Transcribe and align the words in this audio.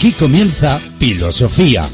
Aquí 0.00 0.12
comienza 0.12 0.80
Filosofía, 0.98 1.86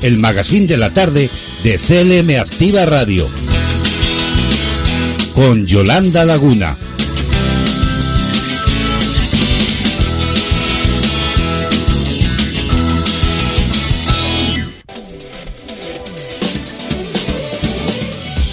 el 0.00 0.16
magazine 0.16 0.66
de 0.66 0.78
la 0.78 0.90
tarde 0.90 1.28
de 1.62 1.76
CLM 1.76 2.40
Activa 2.40 2.86
Radio, 2.86 3.28
con 5.34 5.66
Yolanda 5.66 6.24
Laguna. 6.24 6.78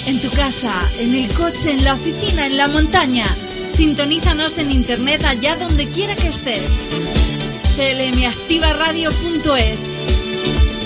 En 0.05 0.19
tu 0.19 0.29
casa, 0.31 0.91
en 0.99 1.15
el 1.15 1.29
coche, 1.29 1.71
en 1.71 1.85
la 1.85 1.93
oficina, 1.93 2.45
en 2.45 2.57
la 2.57 2.67
montaña. 2.67 3.27
Sintonízanos 3.69 4.57
en 4.57 4.69
internet 4.69 5.23
allá 5.23 5.55
donde 5.55 5.87
quiera 5.87 6.13
que 6.17 6.27
estés. 6.27 6.75
clmactivaradio.es 7.75 9.81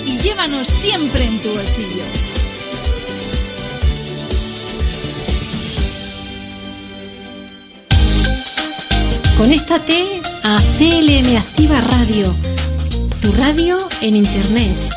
y 0.05 0.17
llévanos 0.19 0.67
siempre 0.67 1.25
en 1.25 1.39
tu 1.39 1.49
bolsillo. 1.49 2.03
Conéctate 9.37 10.21
a 10.43 10.61
CLM 10.77 11.37
Activa 11.37 11.81
Radio, 11.81 12.33
tu 13.21 13.31
radio 13.33 13.77
en 14.01 14.15
internet. 14.15 14.96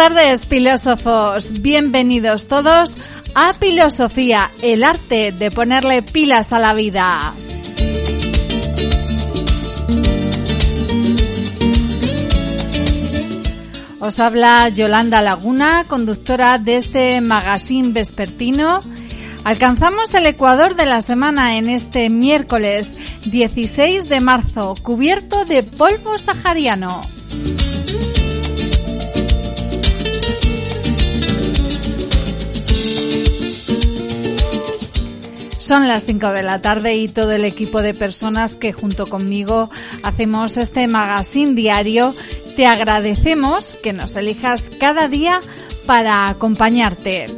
Tardes, 0.00 0.46
filósofos. 0.46 1.60
Bienvenidos 1.60 2.48
todos 2.48 2.94
a 3.34 3.52
Filosofía, 3.52 4.50
el 4.62 4.82
arte 4.82 5.30
de 5.30 5.50
ponerle 5.50 6.00
pilas 6.00 6.54
a 6.54 6.58
la 6.58 6.72
vida. 6.72 7.34
Os 13.98 14.18
habla 14.20 14.70
Yolanda 14.70 15.20
Laguna, 15.20 15.84
conductora 15.86 16.56
de 16.56 16.76
este 16.76 17.20
magazine 17.20 17.92
vespertino. 17.92 18.78
Alcanzamos 19.44 20.14
el 20.14 20.24
ecuador 20.24 20.76
de 20.76 20.86
la 20.86 21.02
semana 21.02 21.58
en 21.58 21.68
este 21.68 22.08
miércoles 22.08 22.94
16 23.26 24.08
de 24.08 24.20
marzo, 24.20 24.74
cubierto 24.82 25.44
de 25.44 25.62
polvo 25.62 26.16
sahariano. 26.16 27.19
Son 35.70 35.86
las 35.86 36.04
5 36.04 36.32
de 36.32 36.42
la 36.42 36.60
tarde 36.60 36.96
y 36.96 37.06
todo 37.06 37.30
el 37.30 37.44
equipo 37.44 37.80
de 37.80 37.94
personas 37.94 38.56
que 38.56 38.72
junto 38.72 39.06
conmigo 39.06 39.70
hacemos 40.02 40.56
este 40.56 40.88
magazine 40.88 41.54
diario, 41.54 42.12
te 42.56 42.66
agradecemos 42.66 43.78
que 43.80 43.92
nos 43.92 44.16
elijas 44.16 44.68
cada 44.80 45.06
día 45.06 45.38
para 45.86 46.28
acompañarte. 46.28 47.28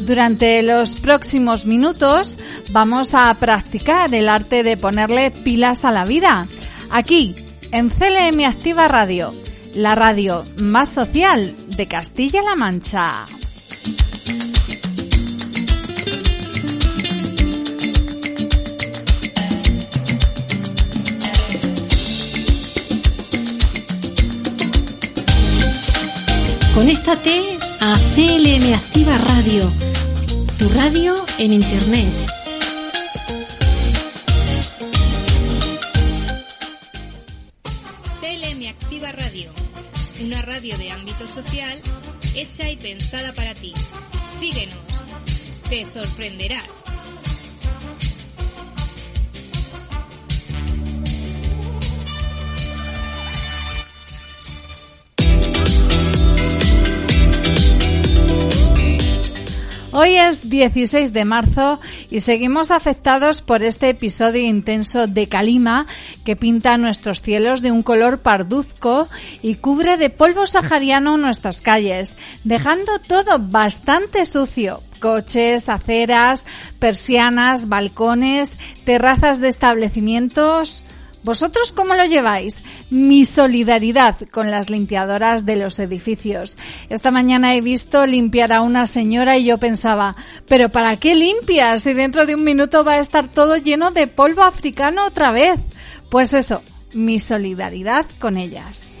Durante 0.00 0.62
los 0.62 0.96
próximos 0.96 1.64
minutos 1.64 2.36
vamos 2.68 3.14
a 3.14 3.32
practicar 3.40 4.14
el 4.14 4.28
arte 4.28 4.62
de 4.62 4.76
ponerle 4.76 5.30
pilas 5.30 5.86
a 5.86 5.90
la 5.90 6.04
vida. 6.04 6.46
Aquí, 6.90 7.34
en 7.72 7.88
CLM 7.88 8.44
Activa 8.44 8.88
Radio, 8.88 9.32
la 9.74 9.94
radio 9.94 10.44
más 10.58 10.92
social 10.92 11.54
de 11.76 11.86
Castilla-La 11.86 12.54
Mancha. 12.56 13.26
Conéctate 26.74 27.58
a 27.80 27.96
CLM 28.14 28.74
Activa 28.74 29.18
Radio, 29.18 29.70
tu 30.58 30.68
radio 30.70 31.14
en 31.38 31.52
internet. 31.52 32.23
De 40.72 40.90
ámbito 40.90 41.28
social 41.28 41.78
hecha 42.34 42.70
y 42.70 42.76
pensada 42.78 43.34
para 43.34 43.54
ti. 43.54 43.74
Síguenos, 44.40 44.78
te 45.68 45.84
sorprenderás. 45.84 46.93
Hoy 59.96 60.16
es 60.16 60.50
16 60.50 61.12
de 61.12 61.24
marzo 61.24 61.78
y 62.10 62.18
seguimos 62.18 62.72
afectados 62.72 63.42
por 63.42 63.62
este 63.62 63.90
episodio 63.90 64.42
intenso 64.42 65.06
de 65.06 65.28
calima 65.28 65.86
que 66.24 66.34
pinta 66.34 66.76
nuestros 66.78 67.22
cielos 67.22 67.62
de 67.62 67.70
un 67.70 67.84
color 67.84 68.18
parduzco 68.18 69.08
y 69.40 69.54
cubre 69.54 69.96
de 69.96 70.10
polvo 70.10 70.48
sahariano 70.48 71.16
nuestras 71.16 71.60
calles, 71.60 72.16
dejando 72.42 72.98
todo 73.06 73.38
bastante 73.38 74.26
sucio. 74.26 74.82
Coches, 74.98 75.68
aceras, 75.68 76.44
persianas, 76.80 77.68
balcones, 77.68 78.58
terrazas 78.84 79.40
de 79.40 79.46
establecimientos. 79.46 80.84
¿Vosotros 81.24 81.72
cómo 81.72 81.94
lo 81.94 82.04
lleváis? 82.04 82.62
Mi 82.90 83.24
solidaridad 83.24 84.14
con 84.30 84.50
las 84.50 84.68
limpiadoras 84.68 85.46
de 85.46 85.56
los 85.56 85.78
edificios. 85.78 86.58
Esta 86.90 87.10
mañana 87.10 87.54
he 87.54 87.62
visto 87.62 88.06
limpiar 88.06 88.52
a 88.52 88.60
una 88.60 88.86
señora 88.86 89.38
y 89.38 89.46
yo 89.46 89.58
pensaba, 89.58 90.14
¿pero 90.48 90.68
para 90.68 90.96
qué 90.98 91.14
limpias 91.14 91.82
si 91.82 91.94
dentro 91.94 92.26
de 92.26 92.34
un 92.34 92.44
minuto 92.44 92.84
va 92.84 92.94
a 92.94 92.98
estar 92.98 93.26
todo 93.28 93.56
lleno 93.56 93.90
de 93.90 94.06
polvo 94.06 94.42
africano 94.42 95.06
otra 95.06 95.30
vez? 95.30 95.58
Pues 96.10 96.34
eso, 96.34 96.62
mi 96.92 97.18
solidaridad 97.18 98.04
con 98.18 98.36
ellas. 98.36 98.94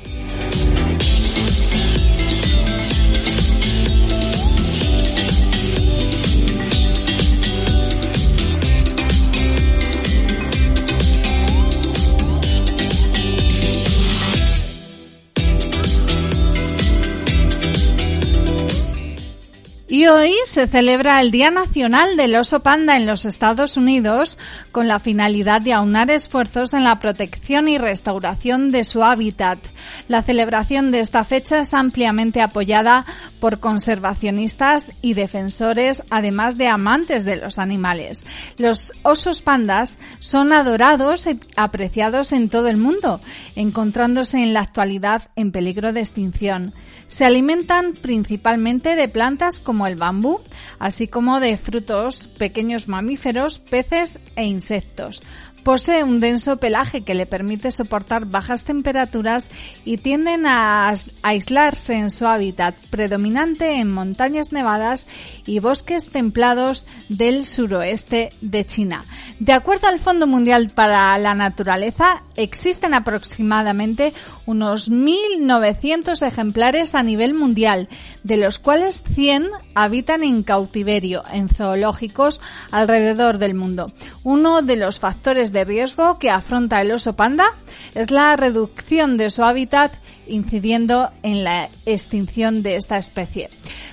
Y 19.96 20.08
hoy 20.08 20.34
se 20.44 20.66
celebra 20.66 21.20
el 21.20 21.30
Día 21.30 21.52
Nacional 21.52 22.16
del 22.16 22.34
Oso 22.34 22.64
Panda 22.64 22.96
en 22.96 23.06
los 23.06 23.24
Estados 23.24 23.76
Unidos 23.76 24.40
con 24.72 24.88
la 24.88 24.98
finalidad 24.98 25.60
de 25.60 25.72
aunar 25.72 26.10
esfuerzos 26.10 26.74
en 26.74 26.82
la 26.82 26.98
protección 26.98 27.68
y 27.68 27.78
restauración 27.78 28.72
de 28.72 28.82
su 28.82 29.04
hábitat. 29.04 29.60
La 30.08 30.22
celebración 30.22 30.90
de 30.90 30.98
esta 30.98 31.22
fecha 31.22 31.60
es 31.60 31.74
ampliamente 31.74 32.40
apoyada 32.40 33.04
por 33.38 33.60
conservacionistas 33.60 34.88
y 35.00 35.14
defensores, 35.14 36.02
además 36.10 36.58
de 36.58 36.66
amantes 36.66 37.24
de 37.24 37.36
los 37.36 37.60
animales. 37.60 38.26
Los 38.56 38.94
osos 39.04 39.42
pandas 39.42 39.98
son 40.18 40.52
adorados 40.52 41.28
y 41.28 41.38
apreciados 41.54 42.32
en 42.32 42.48
todo 42.48 42.66
el 42.66 42.78
mundo, 42.78 43.20
encontrándose 43.54 44.42
en 44.42 44.54
la 44.54 44.60
actualidad 44.62 45.30
en 45.36 45.52
peligro 45.52 45.92
de 45.92 46.00
extinción. 46.00 46.74
Se 47.14 47.24
alimentan 47.24 47.92
principalmente 47.92 48.96
de 48.96 49.08
plantas 49.08 49.60
como 49.60 49.86
el 49.86 49.94
bambú, 49.94 50.40
así 50.80 51.06
como 51.06 51.38
de 51.38 51.56
frutos, 51.56 52.26
pequeños 52.26 52.88
mamíferos, 52.88 53.60
peces 53.60 54.18
e 54.34 54.46
insectos. 54.46 55.22
Posee 55.64 56.04
un 56.04 56.20
denso 56.20 56.58
pelaje 56.58 57.04
que 57.04 57.14
le 57.14 57.24
permite 57.24 57.70
soportar 57.70 58.26
bajas 58.26 58.64
temperaturas 58.64 59.48
y 59.86 59.96
tienden 59.96 60.44
a 60.46 60.92
aislarse 61.22 61.94
en 61.94 62.10
su 62.10 62.26
hábitat 62.26 62.74
predominante 62.90 63.76
en 63.80 63.90
montañas 63.90 64.52
nevadas 64.52 65.08
y 65.46 65.60
bosques 65.60 66.10
templados 66.10 66.84
del 67.08 67.46
suroeste 67.46 68.30
de 68.42 68.66
China. 68.66 69.04
De 69.40 69.54
acuerdo 69.54 69.88
al 69.88 69.98
Fondo 69.98 70.26
Mundial 70.26 70.68
para 70.68 71.16
la 71.16 71.34
Naturaleza, 71.34 72.22
existen 72.36 72.92
aproximadamente 72.92 74.12
unos 74.44 74.90
1.900 74.90 76.26
ejemplares 76.26 76.94
a 76.94 77.02
nivel 77.02 77.32
mundial, 77.32 77.88
de 78.22 78.36
los 78.36 78.58
cuales 78.58 79.02
100 79.02 79.48
habitan 79.74 80.22
en 80.22 80.42
cautiverio, 80.42 81.24
en 81.32 81.48
zoológicos 81.48 82.42
alrededor 82.70 83.38
del 83.38 83.54
mundo. 83.54 83.90
Uno 84.22 84.60
de 84.60 84.76
los 84.76 85.00
factores 85.00 85.53
de 85.54 85.64
riesgo 85.64 86.18
que 86.18 86.28
afronta 86.28 86.82
el 86.82 86.92
oso 86.92 87.16
panda. 87.16 87.46
Es 87.94 88.10
la 88.10 88.36
reducción 88.36 89.16
de 89.16 89.30
su 89.30 89.42
hábitat 89.42 89.92
incidiendo 90.26 91.10
en 91.22 91.44
la 91.44 91.68
extinción 91.86 92.62
de 92.62 92.76
esta 92.76 92.98
especie. 92.98 93.50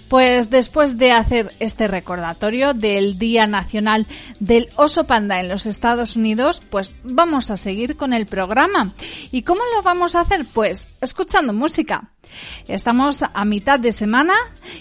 Pues 0.07 0.49
después 0.49 0.97
de 0.97 1.13
hacer 1.13 1.55
este 1.59 1.87
recordatorio 1.87 2.73
del 2.73 3.17
Día 3.17 3.47
Nacional 3.47 4.07
del 4.39 4.69
Oso 4.75 5.07
Panda 5.07 5.39
en 5.39 5.47
los 5.47 5.65
Estados 5.65 6.17
Unidos, 6.17 6.61
pues 6.69 6.95
vamos 7.03 7.49
a 7.49 7.55
seguir 7.55 7.95
con 7.95 8.11
el 8.11 8.25
programa. 8.25 8.93
¿Y 9.31 9.43
cómo 9.43 9.61
lo 9.73 9.81
vamos 9.83 10.15
a 10.15 10.21
hacer? 10.21 10.45
Pues 10.53 10.89
escuchando 10.99 11.53
música. 11.53 12.09
Estamos 12.67 13.23
a 13.23 13.45
mitad 13.45 13.79
de 13.79 13.91
semana 13.91 14.33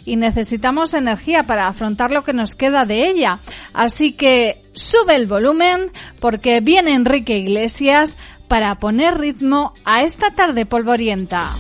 y 0.05 0.17
necesitamos 0.17 0.95
energía 0.95 1.45
para 1.45 1.69
afrontar 1.69 2.11
lo 2.11 2.25
que 2.25 2.33
nos 2.33 2.55
queda 2.55 2.85
de 2.85 3.09
ella. 3.09 3.41
Así 3.73 4.13
que 4.13 4.63
sube 4.73 5.15
el 5.15 5.27
volumen 5.27 5.91
porque 6.21 6.61
viene 6.61 6.95
Enrique 6.95 7.39
Iglesias 7.39 8.17
para 8.51 8.75
poner 8.75 9.17
ritmo 9.17 9.73
a 9.85 10.03
esta 10.03 10.33
tarde 10.33 10.67
polvorienta. 10.67 11.55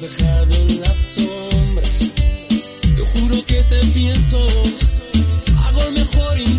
dejado 0.00 0.54
en 0.54 0.80
las 0.80 0.96
sombras. 0.96 2.04
Te 2.96 3.06
juro 3.06 3.44
que 3.46 3.62
te 3.64 3.84
pienso, 3.86 4.46
hago 5.66 5.82
el 5.82 5.92
mejor 5.94 6.38
intento. 6.38 6.57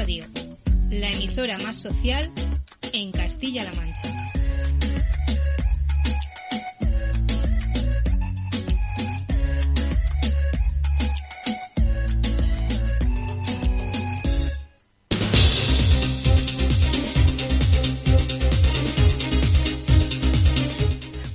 La 0.00 1.10
emisora 1.10 1.58
más 1.58 1.76
social 1.76 2.32
en 2.94 3.12
Castilla-La 3.12 3.70
Mancha. 3.74 4.09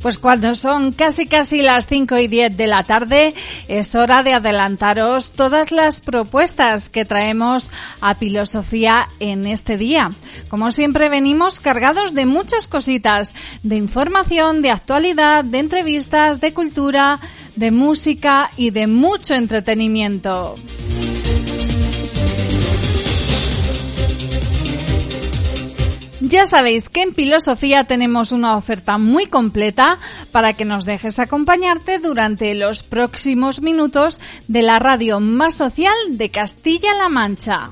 Pues 0.05 0.19
cuando 0.19 0.53
son 0.53 0.91
casi 0.91 1.25
casi 1.25 1.63
las 1.63 1.87
5 1.87 2.19
y 2.19 2.27
10 2.27 2.55
de 2.55 2.67
la 2.67 2.83
tarde, 2.83 3.33
es 3.67 3.95
hora 3.95 4.21
de 4.21 4.33
adelantaros 4.33 5.31
todas 5.31 5.71
las 5.71 5.99
propuestas 5.99 6.91
que 6.91 7.05
traemos 7.05 7.71
a 8.01 8.13
Filosofía 8.13 9.09
en 9.19 9.47
este 9.47 9.77
día. 9.77 10.11
Como 10.47 10.69
siempre 10.69 11.09
venimos 11.09 11.59
cargados 11.59 12.13
de 12.13 12.27
muchas 12.27 12.67
cositas, 12.67 13.33
de 13.63 13.77
información, 13.77 14.61
de 14.61 14.69
actualidad, 14.69 15.43
de 15.43 15.57
entrevistas, 15.57 16.39
de 16.39 16.53
cultura, 16.53 17.19
de 17.55 17.71
música 17.71 18.51
y 18.57 18.69
de 18.69 18.85
mucho 18.85 19.33
entretenimiento. 19.33 20.53
Ya 26.27 26.47
sabéis 26.47 26.89
que 26.89 27.03
en 27.03 27.13
Filosofía 27.13 27.83
tenemos 27.83 28.31
una 28.31 28.57
oferta 28.57 28.97
muy 28.97 29.27
completa 29.27 29.99
para 30.31 30.53
que 30.53 30.65
nos 30.65 30.83
dejes 30.83 31.19
acompañarte 31.19 31.99
durante 31.99 32.55
los 32.55 32.81
próximos 32.81 33.61
minutos 33.61 34.19
de 34.47 34.63
la 34.63 34.79
radio 34.79 35.19
más 35.19 35.53
social 35.53 35.93
de 36.09 36.31
Castilla-La 36.31 37.09
Mancha. 37.09 37.69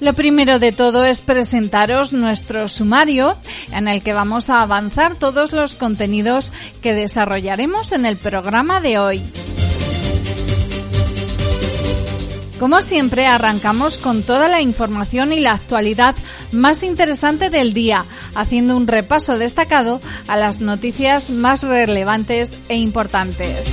Lo 0.00 0.14
primero 0.14 0.58
de 0.58 0.72
todo 0.72 1.04
es 1.04 1.22
presentaros 1.22 2.12
nuestro 2.12 2.68
sumario 2.68 3.36
en 3.72 3.88
el 3.88 4.02
que 4.02 4.12
vamos 4.12 4.48
a 4.48 4.62
avanzar 4.62 5.16
todos 5.16 5.52
los 5.52 5.74
contenidos 5.74 6.52
que 6.80 6.94
desarrollaremos 6.94 7.92
en 7.92 8.06
el 8.06 8.16
programa 8.16 8.80
de 8.80 8.98
hoy. 8.98 9.22
Como 12.58 12.80
siempre, 12.80 13.26
arrancamos 13.26 13.98
con 13.98 14.22
toda 14.22 14.48
la 14.48 14.60
información 14.60 15.32
y 15.32 15.38
la 15.38 15.52
actualidad 15.52 16.16
más 16.50 16.82
interesante 16.82 17.50
del 17.50 17.72
día, 17.72 18.04
haciendo 18.34 18.76
un 18.76 18.88
repaso 18.88 19.38
destacado 19.38 20.00
a 20.26 20.36
las 20.36 20.60
noticias 20.60 21.30
más 21.30 21.62
relevantes 21.62 22.56
e 22.68 22.76
importantes. 22.76 23.66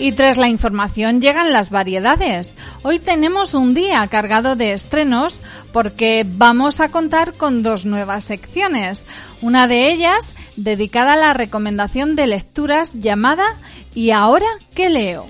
Y 0.00 0.12
tras 0.12 0.36
la 0.36 0.48
información 0.48 1.20
llegan 1.20 1.52
las 1.52 1.70
variedades. 1.70 2.54
Hoy 2.82 3.00
tenemos 3.00 3.54
un 3.54 3.74
día 3.74 4.06
cargado 4.06 4.54
de 4.54 4.72
estrenos 4.72 5.40
porque 5.72 6.24
vamos 6.24 6.80
a 6.80 6.90
contar 6.90 7.34
con 7.34 7.64
dos 7.64 7.84
nuevas 7.84 8.22
secciones. 8.22 9.06
Una 9.42 9.66
de 9.66 9.90
ellas 9.90 10.34
dedicada 10.56 11.14
a 11.14 11.16
la 11.16 11.34
recomendación 11.34 12.14
de 12.14 12.28
lecturas 12.28 13.00
llamada 13.00 13.58
¿Y 13.92 14.12
ahora 14.12 14.46
qué 14.72 14.88
leo? 14.88 15.26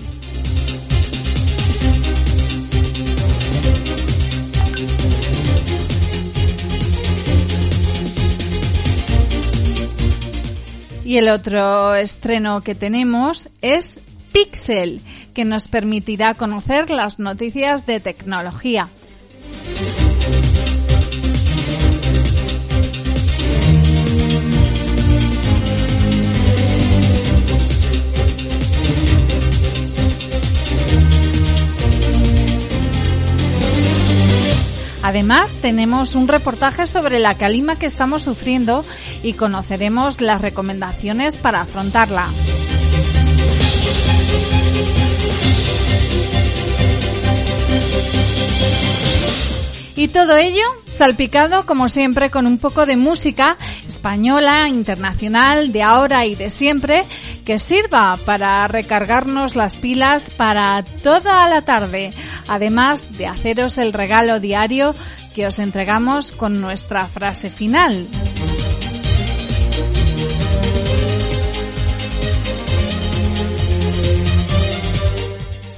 Y 11.03 11.17
el 11.17 11.27
otro 11.29 11.95
estreno 11.95 12.61
que 12.61 12.75
tenemos 12.75 13.49
es 13.63 13.99
Pixel, 14.31 15.01
que 15.33 15.45
nos 15.45 15.67
permitirá 15.67 16.33
conocer 16.35 16.89
las 16.89 17.19
noticias 17.19 17.85
de 17.85 17.99
tecnología. 17.99 18.89
Además, 35.01 35.55
tenemos 35.59 36.13
un 36.13 36.27
reportaje 36.27 36.85
sobre 36.85 37.19
la 37.19 37.35
calima 37.35 37.79
que 37.79 37.87
estamos 37.87 38.21
sufriendo 38.21 38.85
y 39.23 39.33
conoceremos 39.33 40.21
las 40.21 40.39
recomendaciones 40.39 41.39
para 41.39 41.61
afrontarla. 41.61 42.27
Y 49.99 50.07
todo 50.07 50.37
ello 50.37 50.63
salpicado, 50.85 51.65
como 51.65 51.89
siempre, 51.89 52.29
con 52.29 52.47
un 52.47 52.57
poco 52.57 52.85
de 52.85 52.95
música 52.95 53.57
española, 53.85 54.69
internacional, 54.69 55.73
de 55.73 55.83
ahora 55.83 56.25
y 56.25 56.35
de 56.35 56.49
siempre, 56.49 57.03
que 57.43 57.59
sirva 57.59 58.17
para 58.23 58.65
recargarnos 58.69 59.57
las 59.57 59.75
pilas 59.75 60.29
para 60.29 60.81
toda 61.03 61.49
la 61.49 61.63
tarde, 61.63 62.13
además 62.47 63.17
de 63.17 63.27
haceros 63.27 63.77
el 63.77 63.91
regalo 63.91 64.39
diario 64.39 64.95
que 65.35 65.45
os 65.45 65.59
entregamos 65.59 66.31
con 66.31 66.61
nuestra 66.61 67.05
frase 67.07 67.51
final. 67.51 68.07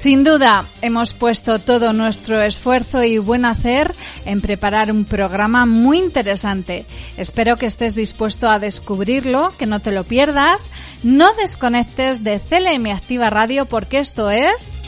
Sin 0.02 0.24
duda, 0.24 0.66
hemos 0.82 1.14
puesto 1.14 1.60
todo 1.60 1.94
nuestro 1.94 2.42
esfuerzo 2.42 3.04
y 3.04 3.20
buen 3.20 3.46
hacer 3.46 3.94
en 4.26 4.42
preparar 4.42 4.92
un 4.92 5.06
programa 5.06 5.68
muy 5.68 6.00
interesante. 6.00 6.88
Espero 7.18 7.56
que 7.56 7.68
estés 7.68 7.94
dispuesto 7.94 8.50
a 8.50 8.58
descubrirlo, 8.58 9.54
que 9.60 9.68
no 9.68 9.80
te 9.80 9.92
lo 9.92 10.04
pierdas. 10.04 10.72
No 11.04 11.32
desconectes 11.34 12.24
de 12.24 12.40
CLM 12.40 12.88
Activa 12.88 13.30
Radio 13.30 13.68
porque 13.68 14.00
esto 14.00 14.32
es... 14.32 14.82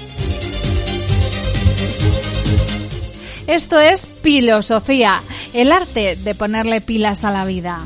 Esto 3.45 3.79
es 3.79 4.09
filosofía, 4.23 5.21
el 5.53 5.71
arte 5.71 6.15
de 6.15 6.33
ponerle 6.33 6.81
pilas 6.81 7.23
a 7.23 7.29
la 7.29 7.45
vida. 7.45 7.85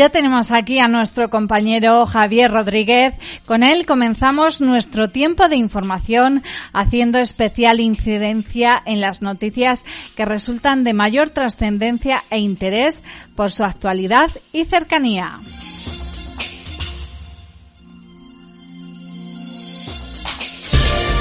Ya 0.00 0.08
tenemos 0.08 0.50
aquí 0.50 0.78
a 0.78 0.88
nuestro 0.88 1.28
compañero 1.28 2.06
Javier 2.06 2.50
Rodríguez. 2.50 3.12
Con 3.44 3.62
él 3.62 3.84
comenzamos 3.84 4.62
nuestro 4.62 5.10
tiempo 5.10 5.46
de 5.50 5.56
información 5.56 6.42
haciendo 6.72 7.18
especial 7.18 7.80
incidencia 7.80 8.82
en 8.86 9.02
las 9.02 9.20
noticias 9.20 9.84
que 10.16 10.24
resultan 10.24 10.84
de 10.84 10.94
mayor 10.94 11.28
trascendencia 11.28 12.24
e 12.30 12.38
interés 12.38 13.02
por 13.36 13.50
su 13.50 13.62
actualidad 13.62 14.30
y 14.54 14.64
cercanía. 14.64 15.32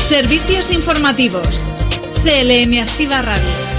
Servicios 0.07 0.71
informativos. 0.71 1.61
CLM 2.23 2.79
Activa 2.81 3.21
Radio. 3.23 3.78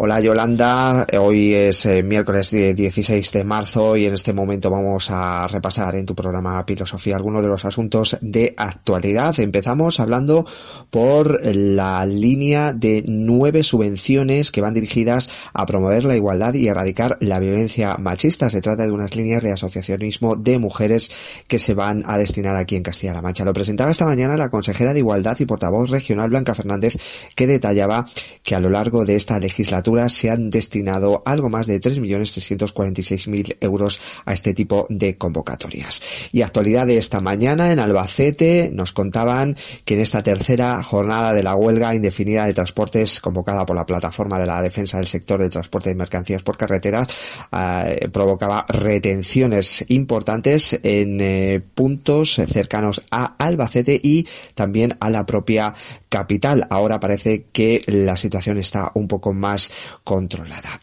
Hola 0.00 0.20
Yolanda, 0.20 1.08
hoy 1.18 1.52
es 1.54 1.84
eh, 1.84 2.04
miércoles 2.04 2.52
16 2.52 3.32
de 3.32 3.42
marzo 3.42 3.96
y 3.96 4.04
en 4.04 4.14
este 4.14 4.32
momento 4.32 4.70
vamos 4.70 5.10
a 5.10 5.48
repasar 5.48 5.96
en 5.96 6.06
tu 6.06 6.14
programa 6.14 6.62
Filosofía 6.64 7.16
algunos 7.16 7.42
de 7.42 7.48
los 7.48 7.64
asuntos 7.64 8.16
de 8.20 8.54
actualidad. 8.56 9.40
Empezamos 9.40 9.98
hablando 9.98 10.46
por 10.90 11.44
la 11.44 12.06
línea 12.06 12.72
de 12.72 13.02
nueve 13.08 13.64
subvenciones 13.64 14.52
que 14.52 14.60
van 14.60 14.72
dirigidas 14.72 15.30
a 15.52 15.66
promover 15.66 16.04
la 16.04 16.14
igualdad 16.14 16.54
y 16.54 16.68
erradicar 16.68 17.18
la 17.20 17.40
violencia 17.40 17.96
machista. 17.96 18.50
Se 18.50 18.60
trata 18.60 18.86
de 18.86 18.92
unas 18.92 19.16
líneas 19.16 19.42
de 19.42 19.50
asociacionismo 19.50 20.36
de 20.36 20.60
mujeres 20.60 21.10
que 21.48 21.58
se 21.58 21.74
van 21.74 22.04
a 22.06 22.18
destinar 22.18 22.54
aquí 22.54 22.76
en 22.76 22.84
Castilla-La 22.84 23.20
Mancha. 23.20 23.44
Lo 23.44 23.52
presentaba 23.52 23.90
esta 23.90 24.06
mañana 24.06 24.36
la 24.36 24.48
consejera 24.48 24.92
de 24.92 25.00
Igualdad 25.00 25.36
y 25.40 25.44
portavoz 25.44 25.90
regional 25.90 26.30
Blanca 26.30 26.54
Fernández 26.54 26.96
que 27.34 27.48
detallaba 27.48 28.06
que 28.44 28.54
a 28.54 28.60
lo 28.60 28.70
largo 28.70 29.04
de 29.04 29.16
esta 29.16 29.40
legislatura 29.40 29.87
se 30.08 30.30
han 30.30 30.50
destinado 30.50 31.22
algo 31.24 31.48
más 31.48 31.66
de 31.66 31.80
3.346.000 31.80 33.56
euros 33.60 34.00
a 34.24 34.32
este 34.32 34.52
tipo 34.52 34.86
de 34.90 35.16
convocatorias. 35.16 36.02
Y 36.30 36.42
actualidad 36.42 36.86
de 36.86 36.98
esta 36.98 37.20
mañana 37.20 37.72
en 37.72 37.80
Albacete 37.80 38.70
nos 38.72 38.92
contaban 38.92 39.56
que 39.84 39.94
en 39.94 40.00
esta 40.00 40.22
tercera 40.22 40.82
jornada 40.82 41.32
de 41.32 41.42
la 41.42 41.54
huelga 41.54 41.94
indefinida 41.94 42.46
de 42.46 42.54
transportes 42.54 43.20
convocada 43.20 43.64
por 43.64 43.76
la 43.76 43.86
plataforma 43.86 44.38
de 44.38 44.46
la 44.46 44.60
defensa 44.60 44.98
del 44.98 45.06
sector 45.06 45.40
del 45.40 45.50
transporte 45.50 45.88
de 45.88 45.94
mercancías 45.94 46.42
por 46.42 46.56
carretera 46.56 47.06
eh, 47.52 48.08
provocaba 48.12 48.66
retenciones 48.68 49.84
importantes 49.88 50.78
en 50.82 51.18
eh, 51.20 51.62
puntos 51.74 52.34
cercanos 52.34 53.00
a 53.10 53.36
Albacete 53.38 53.98
y 54.02 54.26
también 54.54 54.96
a 55.00 55.08
la 55.08 55.24
propia 55.24 55.74
capital. 56.08 56.66
Ahora 56.70 57.00
parece 57.00 57.46
que 57.52 57.82
la 57.86 58.16
situación 58.16 58.58
está 58.58 58.92
un 58.94 59.08
poco 59.08 59.32
más 59.32 59.70
controlada. 60.04 60.80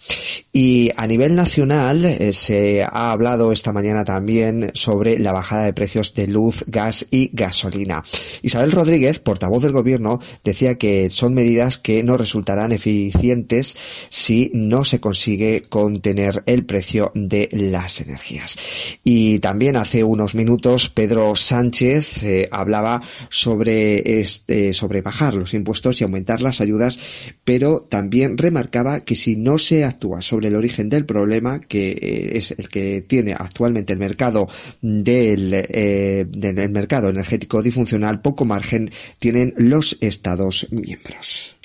Y 0.52 0.90
a 0.96 1.08
nivel 1.08 1.36
nacional 1.36 2.06
eh, 2.06 2.32
se 2.32 2.84
ha 2.84 3.12
hablado 3.12 3.52
esta 3.52 3.74
mañana 3.74 4.06
también 4.06 4.72
sobre 4.74 5.20
la 5.20 5.32
bajada 5.32 5.66
de 5.66 5.74
precios 5.74 6.14
de 6.14 6.28
luz, 6.28 6.64
gas 6.68 7.06
y 7.12 7.30
gasolina. 7.34 8.04
Isabel 8.42 8.72
Rodríguez, 8.72 9.20
portavoz 9.20 9.62
del 9.64 9.74
gobierno, 9.74 10.20
decía 10.44 10.78
que 10.78 11.10
son 11.10 11.34
medidas 11.34 11.78
que 11.78 12.04
no 12.04 12.18
resultarán 12.18 12.72
eficientes 12.72 13.76
si 14.10 14.52
no 14.54 14.86
se 14.86 15.00
consigue 15.00 15.64
contener 15.68 16.44
el 16.46 16.66
precio 16.66 17.12
de 17.16 17.50
las 17.52 18.00
energías. 18.02 18.58
Y 19.04 19.40
también 19.40 19.76
hace 19.76 20.04
unos 20.04 20.36
minutos 20.36 20.90
Pedro 20.90 21.36
Sánchez 21.36 22.24
eh, 22.24 22.48
hablaba 22.52 23.02
sobre 23.30 24.20
este, 24.20 24.74
sobre 24.74 25.02
bajar 25.02 25.34
los 25.34 25.54
impuestos 25.54 26.00
y 26.00 26.04
aumentar 26.04 26.42
las 26.42 26.62
ayudas, 26.62 27.00
pero 27.44 27.82
también 27.82 28.38
remarcaba 28.38 28.85
que 29.06 29.16
si 29.16 29.36
no 29.36 29.58
se 29.58 29.84
actúa 29.84 30.22
sobre 30.22 30.48
el 30.48 30.56
origen 30.56 30.90
del 30.90 31.06
problema, 31.06 31.60
que 31.60 31.92
eh, 31.92 32.38
es 32.38 32.52
el 32.52 32.70
que 32.70 33.02
tiene 33.02 33.34
actualmente 33.34 33.94
el 33.94 34.00
mercado 34.00 34.48
del, 34.82 35.54
eh, 35.54 36.26
mercado 36.70 37.10
energético 37.10 37.62
disfuncional, 37.62 38.22
poco 38.22 38.46
margen 38.46 38.92
tienen 39.20 39.54
los 39.58 39.98
Estados 40.02 40.68
miembros. 40.72 41.58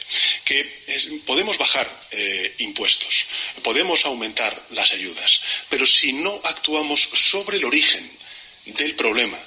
Que 0.45 0.67
podemos 1.27 1.57
bajar 1.59 1.87
eh, 2.11 2.55
impuestos, 2.59 3.27
podemos 3.63 4.05
aumentar 4.05 4.53
las 4.71 4.93
ayudas, 4.93 5.41
pero 5.69 5.87
si 5.87 6.13
no 6.13 6.41
actuamos 6.45 7.01
sobre 7.01 7.59
el 7.59 7.65
origen 7.65 8.05
del 8.79 8.95
problema, 8.95 9.39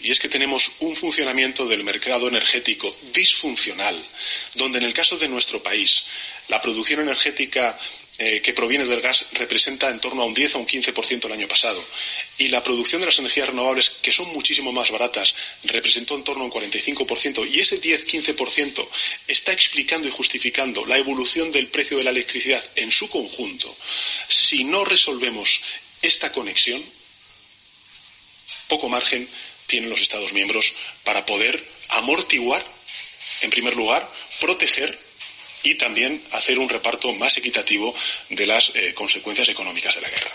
y 0.00 0.10
es 0.10 0.20
que 0.20 0.28
tenemos 0.28 0.70
un 0.80 0.94
funcionamiento 0.94 1.66
del 1.66 1.82
mercado 1.82 2.28
energético 2.28 2.94
disfuncional, 3.12 3.96
donde 4.54 4.78
en 4.78 4.84
el 4.84 4.94
caso 4.94 5.16
de 5.16 5.28
nuestro 5.28 5.62
país 5.62 6.04
la 6.48 6.60
producción 6.62 7.00
energética 7.00 7.78
eh, 8.18 8.40
que 8.40 8.54
proviene 8.54 8.86
del 8.86 9.02
gas 9.02 9.26
representa 9.32 9.90
en 9.90 10.00
torno 10.00 10.22
a 10.22 10.24
un 10.24 10.32
10 10.32 10.54
o 10.54 10.58
un 10.60 10.66
15% 10.66 11.26
el 11.26 11.32
año 11.32 11.48
pasado. 11.48 11.84
Y 12.38 12.48
la 12.48 12.62
producción 12.62 13.02
de 13.02 13.08
las 13.08 13.18
energías 13.18 13.48
renovables, 13.48 13.90
que 14.00 14.10
son 14.10 14.28
muchísimo 14.32 14.72
más 14.72 14.90
baratas, 14.90 15.34
representó 15.64 16.14
en 16.14 16.24
torno 16.24 16.44
a 16.44 16.46
un 16.46 16.52
45%. 16.52 17.46
Y 17.52 17.60
ese 17.60 17.78
10-15% 17.78 18.88
está 19.28 19.52
explicando 19.52 20.08
y 20.08 20.10
justificando 20.10 20.86
la 20.86 20.96
evolución 20.96 21.52
del 21.52 21.68
precio 21.68 21.98
de 21.98 22.04
la 22.04 22.10
electricidad 22.10 22.64
en 22.76 22.90
su 22.90 23.10
conjunto. 23.10 23.76
Si 24.28 24.64
no 24.64 24.86
resolvemos 24.86 25.60
esta 26.00 26.32
conexión, 26.32 26.82
poco 28.68 28.88
margen 28.88 29.28
tienen 29.66 29.90
los 29.90 30.00
Estados 30.00 30.32
miembros 30.32 30.72
para 31.04 31.26
poder 31.26 31.62
amortiguar, 31.88 32.64
en 33.42 33.50
primer 33.50 33.76
lugar, 33.76 34.10
proteger 34.40 35.05
y 35.66 35.76
también 35.76 36.20
hacer 36.32 36.58
un 36.58 36.68
reparto 36.68 37.12
más 37.14 37.36
equitativo 37.38 37.94
de 38.30 38.46
las 38.46 38.70
eh, 38.74 38.94
consecuencias 38.94 39.48
económicas 39.48 39.96
de 39.96 40.02
la 40.02 40.08
guerra. 40.08 40.30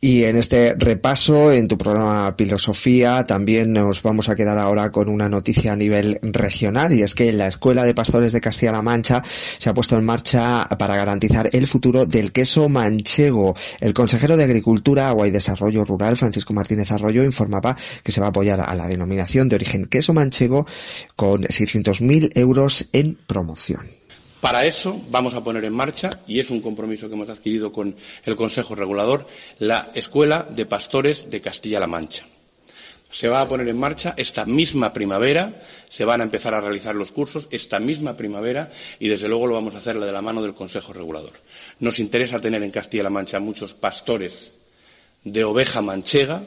Y 0.00 0.24
en 0.24 0.36
este 0.36 0.74
repaso, 0.74 1.50
en 1.50 1.68
tu 1.68 1.78
programa 1.78 2.34
Filosofía, 2.36 3.24
también 3.24 3.72
nos 3.72 4.02
vamos 4.02 4.28
a 4.28 4.34
quedar 4.34 4.58
ahora 4.58 4.90
con 4.90 5.08
una 5.08 5.28
noticia 5.28 5.72
a 5.72 5.76
nivel 5.76 6.18
regional 6.22 6.92
y 6.92 7.02
es 7.02 7.14
que 7.14 7.32
la 7.32 7.48
Escuela 7.48 7.84
de 7.84 7.94
Pastores 7.94 8.32
de 8.32 8.40
Castilla-La 8.40 8.82
Mancha 8.82 9.22
se 9.58 9.70
ha 9.70 9.74
puesto 9.74 9.96
en 9.96 10.04
marcha 10.04 10.68
para 10.78 10.96
garantizar 10.96 11.48
el 11.52 11.66
futuro 11.66 12.04
del 12.04 12.32
queso 12.32 12.68
manchego. 12.68 13.54
El 13.80 13.94
consejero 13.94 14.36
de 14.36 14.44
Agricultura, 14.44 15.08
Agua 15.08 15.26
y 15.26 15.30
Desarrollo 15.30 15.84
Rural, 15.84 16.16
Francisco 16.16 16.52
Martínez 16.52 16.90
Arroyo, 16.90 17.24
informaba 17.24 17.76
que 18.02 18.12
se 18.12 18.20
va 18.20 18.26
a 18.26 18.30
apoyar 18.30 18.60
a 18.60 18.74
la 18.74 18.86
denominación 18.86 19.48
de 19.48 19.56
origen 19.56 19.86
queso 19.86 20.12
manchego 20.12 20.66
con 21.16 21.44
600.000 21.44 22.32
euros 22.34 22.88
en 22.92 23.18
promoción. 23.26 24.05
Para 24.46 24.64
eso 24.64 25.02
vamos 25.10 25.34
a 25.34 25.42
poner 25.42 25.64
en 25.64 25.72
marcha, 25.72 26.20
y 26.28 26.38
es 26.38 26.50
un 26.50 26.60
compromiso 26.60 27.08
que 27.08 27.14
hemos 27.14 27.28
adquirido 27.28 27.72
con 27.72 27.96
el 28.24 28.36
Consejo 28.36 28.76
Regulador, 28.76 29.26
la 29.58 29.90
Escuela 29.92 30.46
de 30.48 30.66
Pastores 30.66 31.28
de 31.28 31.40
Castilla-La 31.40 31.88
Mancha. 31.88 32.22
Se 33.10 33.26
va 33.26 33.40
a 33.40 33.48
poner 33.48 33.66
en 33.68 33.76
marcha 33.76 34.14
esta 34.16 34.46
misma 34.46 34.92
primavera, 34.92 35.62
se 35.88 36.04
van 36.04 36.20
a 36.20 36.24
empezar 36.24 36.54
a 36.54 36.60
realizar 36.60 36.94
los 36.94 37.10
cursos 37.10 37.48
esta 37.50 37.80
misma 37.80 38.16
primavera 38.16 38.70
y 39.00 39.08
desde 39.08 39.26
luego 39.26 39.48
lo 39.48 39.54
vamos 39.54 39.74
a 39.74 39.78
hacer 39.78 39.98
de 39.98 40.12
la 40.12 40.22
mano 40.22 40.40
del 40.40 40.54
Consejo 40.54 40.92
Regulador. 40.92 41.32
Nos 41.80 41.98
interesa 41.98 42.40
tener 42.40 42.62
en 42.62 42.70
Castilla-La 42.70 43.10
Mancha 43.10 43.40
muchos 43.40 43.74
pastores 43.74 44.52
de 45.24 45.42
oveja 45.42 45.82
manchega 45.82 46.44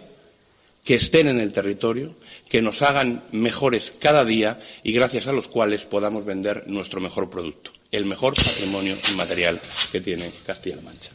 que 0.85 0.95
estén 0.95 1.27
en 1.27 1.41
el 1.41 1.51
territorio, 1.51 2.15
que 2.47 2.61
nos 2.61 2.81
hagan 2.81 3.25
mejores 3.33 3.91
cada 3.99 4.23
día 4.23 4.57
y 4.83 4.93
gracias 4.93 5.27
a 5.27 5.33
los 5.33 5.49
cuales 5.49 5.83
podamos 5.83 6.23
vender 6.23 6.63
nuestro 6.65 7.01
mejor 7.01 7.29
producto 7.29 7.71
el 7.91 8.05
mejor 8.05 8.35
patrimonio 8.35 8.97
inmaterial 9.09 9.59
que 9.91 10.01
tiene 10.01 10.31
Castilla-La 10.45 10.81
Mancha. 10.81 11.11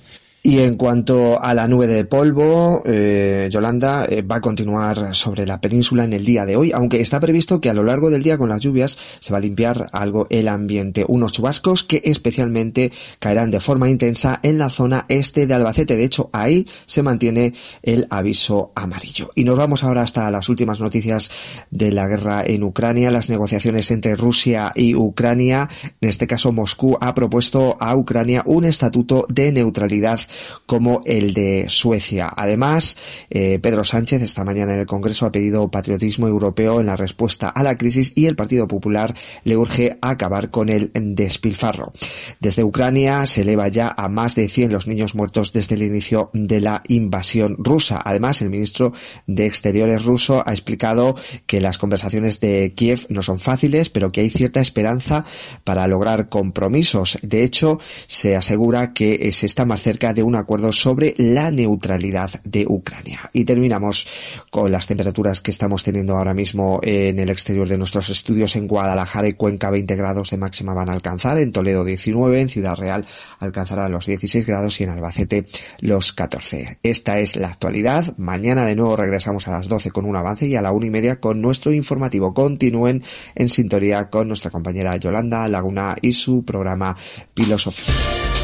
Y 0.47 0.61
en 0.61 0.77
cuanto 0.77 1.43
a 1.43 1.55
la 1.55 1.67
nube 1.67 1.87
de 1.87 2.05
polvo, 2.05 2.83
eh, 2.85 3.49
Yolanda 3.51 4.05
eh, 4.05 4.21
va 4.21 4.37
a 4.37 4.41
continuar 4.43 5.15
sobre 5.15 5.47
la 5.47 5.59
península 5.59 6.05
en 6.05 6.13
el 6.13 6.23
día 6.23 6.45
de 6.45 6.55
hoy, 6.55 6.71
aunque 6.71 7.01
está 7.01 7.19
previsto 7.19 7.63
que 7.63 7.71
a 7.71 7.73
lo 7.73 7.83
largo 7.83 8.11
del 8.11 8.23
día 8.23 8.37
con 8.37 8.51
las 8.51 8.61
lluvias 8.61 8.99
se 9.21 9.33
va 9.33 9.39
a 9.39 9.41
limpiar 9.41 9.89
algo 9.93 10.27
el 10.29 10.49
ambiente. 10.49 11.07
Unos 11.09 11.33
chubascos 11.33 11.83
que 11.83 12.03
especialmente 12.05 12.93
caerán 13.21 13.51
de 13.51 13.59
forma 13.59 13.89
intensa 13.89 14.39
en 14.43 14.59
la 14.59 14.69
zona 14.69 15.07
este 15.09 15.47
de 15.47 15.55
Albacete. 15.55 15.97
De 15.97 16.05
hecho, 16.05 16.29
ahí 16.35 16.69
se 16.85 17.03
mantiene 17.03 17.55
el 17.83 18.07
aviso 18.11 18.71
amarillo. 18.75 19.31
Y 19.35 19.45
nos 19.45 19.57
vamos 19.57 19.83
ahora 19.83 20.03
hasta 20.03 20.31
las 20.31 20.51
últimas 20.51 20.79
noticias 20.79 21.31
de 21.71 21.91
la 21.91 22.07
guerra 22.07 22.45
en 22.45 22.65
Ucrania, 22.65 23.11
las 23.11 23.31
negociaciones 23.31 23.91
entre 23.91 24.15
Rusia 24.15 24.73
y 24.75 24.95
Ucrania. 24.95 25.71
En 26.03 26.11
este 26.11 26.27
caso, 26.27 26.53
Moscú 26.53 26.99
ha 27.01 27.15
propuesto 27.15 27.79
a 27.81 27.97
Ucrania 27.97 28.43
un 28.45 28.67
estatuto 28.67 29.25
de 29.31 29.51
neutralidad 29.51 30.21
como 30.67 31.01
el 31.05 31.35
de 31.35 31.67
Suecia. 31.69 32.33
Además, 32.35 32.97
eh, 33.31 33.59
Pedro 33.61 33.85
Sánchez 33.85 34.23
esta 34.23 34.45
mañana 34.45 34.75
en 34.75 34.81
el 34.81 34.87
Congreso 34.87 35.27
ha 35.27 35.33
pedido 35.33 35.71
patriotismo 35.71 36.29
europeo 36.29 36.81
en 36.81 36.87
la 36.87 36.97
respuesta 36.97 37.49
a 37.49 37.63
la 37.63 37.77
crisis 37.77 38.13
y 38.15 38.27
el 38.27 38.37
Partido 38.37 38.67
Popular 38.69 39.15
le 39.45 39.57
urge 39.57 39.99
acabar 40.01 40.51
con 40.51 40.69
el 40.69 40.91
despilfarro. 40.95 41.93
Desde 42.41 42.65
Ucrania 42.65 43.27
se 43.27 43.43
eleva 43.43 43.69
ya 43.69 43.95
a 43.97 44.09
más 44.09 44.35
de 44.35 44.49
100 44.49 44.73
los 44.73 44.87
niños 44.87 45.15
muertos 45.15 45.53
desde 45.53 45.75
el 45.75 45.83
inicio 45.83 46.31
de 46.33 46.61
la 46.61 46.83
invasión 46.89 47.57
rusa. 47.59 48.01
Además, 48.05 48.43
el 48.43 48.51
ministro 48.51 48.93
de 49.27 49.47
Exteriores 49.47 50.05
ruso 50.05 50.43
ha 50.47 50.53
explicado 50.53 51.17
que 51.47 51.61
las 51.61 51.79
conversaciones 51.79 52.41
de 52.41 52.73
Kiev 52.75 53.07
no 53.09 53.23
son 53.23 53.41
fáciles, 53.41 53.91
pero 53.91 54.13
que 54.13 54.21
hay 54.21 54.31
cierta 54.31 54.61
esperanza 54.61 55.25
para 55.65 55.87
lograr 55.87 56.29
compromisos. 56.29 57.19
De 57.23 57.45
hecho, 57.45 57.79
se 58.07 58.37
asegura 58.37 58.93
que 58.93 59.31
se 59.33 59.47
está 59.47 59.65
más 59.65 59.83
cerca 59.83 60.13
de 60.13 60.23
un 60.25 60.37
acuerdo 60.37 60.73
sobre 60.73 61.15
la 61.19 61.51
neutralidad 61.51 62.31
de 62.45 62.67
Ucrania. 62.69 63.31
Y 63.33 63.45
terminamos 63.45 64.07
con 64.51 64.71
las 64.71 64.87
temperaturas 64.87 65.41
que 65.41 65.51
estamos 65.51 65.83
teniendo 65.83 66.17
ahora 66.17 66.35
mismo 66.35 66.81
en 66.83 67.19
el 67.19 67.31
exterior 67.31 67.69
de 67.69 67.79
nuestros 67.79 68.09
estudios 68.11 68.57
en 68.57 68.67
Guadalajara 68.67 69.29
y 69.29 69.35
Cuenca 69.35 69.71
20 69.71 69.97
grados 69.97 70.31
de 70.31 70.37
máxima 70.37 70.75
van 70.75 70.91
a 70.91 70.93
alcanzar, 70.93 71.39
en 71.39 71.53
Toledo 71.53 71.85
19, 71.85 72.41
en 72.41 72.49
Ciudad 72.49 72.77
Real 72.77 73.05
alcanzará 73.39 73.89
los 73.89 74.07
16 74.07 74.47
grados 74.47 74.81
y 74.81 74.85
en 74.85 74.91
Albacete 74.91 75.47
los 75.81 76.13
14. 76.13 76.79
Esta 76.83 77.19
es 77.19 77.37
la 77.37 77.49
actualidad. 77.49 78.17
Mañana 78.17 78.65
de 78.65 78.77
nuevo 78.77 78.97
regresamos 78.97 79.49
a 79.49 79.53
las 79.53 79.69
12 79.69 79.91
con 79.91 80.05
un 80.05 80.17
avance 80.17 80.47
y 80.47 80.57
a 80.57 80.63
la 80.63 80.73
una 80.73 80.87
y 80.87 80.91
media 80.91 81.21
con 81.21 81.41
nuestro 81.41 81.73
informativo. 81.73 82.35
Continúen 82.35 83.03
en 83.35 83.49
sintonía 83.49 84.09
con 84.11 84.29
nuestra 84.29 84.51
compañera 84.51 84.97
Yolanda 84.97 85.49
Laguna 85.49 85.97
y 86.01 86.13
su 86.13 86.45
programa 86.45 86.97
Filosofía. 87.35 88.24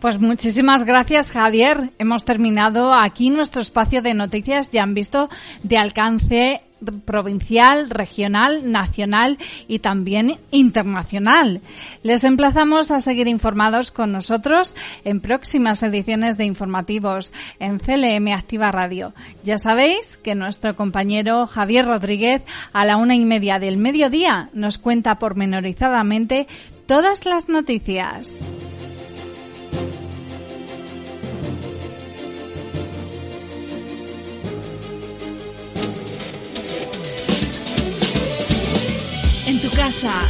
Pues 0.00 0.18
muchísimas 0.18 0.84
gracias, 0.84 1.30
Javier. 1.30 1.90
Hemos 1.98 2.24
terminado 2.24 2.94
aquí 2.94 3.28
nuestro 3.28 3.60
espacio 3.60 4.00
de 4.00 4.14
noticias. 4.14 4.70
Ya 4.70 4.82
han 4.82 4.94
visto 4.94 5.28
de 5.62 5.76
alcance 5.76 6.62
provincial, 7.04 7.90
regional, 7.90 8.72
nacional 8.72 9.36
y 9.68 9.80
también 9.80 10.38
internacional. 10.52 11.60
Les 12.02 12.24
emplazamos 12.24 12.90
a 12.90 13.00
seguir 13.00 13.28
informados 13.28 13.90
con 13.90 14.10
nosotros 14.12 14.74
en 15.04 15.20
próximas 15.20 15.82
ediciones 15.82 16.38
de 16.38 16.46
informativos 16.46 17.34
en 17.58 17.78
CLM 17.78 18.28
Activa 18.32 18.70
Radio. 18.70 19.12
Ya 19.44 19.58
sabéis 19.58 20.16
que 20.16 20.34
nuestro 20.34 20.76
compañero 20.76 21.46
Javier 21.46 21.84
Rodríguez 21.84 22.42
a 22.72 22.86
la 22.86 22.96
una 22.96 23.14
y 23.14 23.26
media 23.26 23.58
del 23.58 23.76
mediodía 23.76 24.48
nos 24.54 24.78
cuenta 24.78 25.18
pormenorizadamente 25.18 26.46
todas 26.86 27.26
las 27.26 27.50
noticias. 27.50 28.40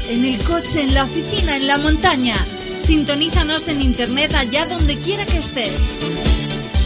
En 0.09 0.25
el 0.25 0.43
coche, 0.45 0.81
en 0.81 0.95
la 0.95 1.05
oficina, 1.05 1.55
en 1.55 1.67
la 1.67 1.77
montaña. 1.77 2.35
Sintonízanos 2.81 3.69
en 3.69 3.83
internet 3.83 4.35
allá 4.35 4.65
donde 4.65 4.99
quiera 4.99 5.27
que 5.27 5.37
estés. 5.37 5.85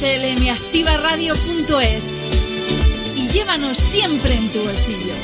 clmactivaradio.es 0.00 2.04
y 3.16 3.28
llévanos 3.28 3.76
siempre 3.76 4.34
en 4.34 4.50
tu 4.50 4.58
bolsillo. 4.58 5.14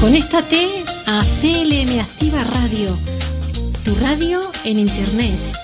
Conéctate 0.00 0.84
a 1.06 1.22
CLM 1.40 2.00
Radio, 2.50 2.98
tu 3.84 3.94
radio 3.96 4.40
en 4.64 4.78
internet 4.78 5.63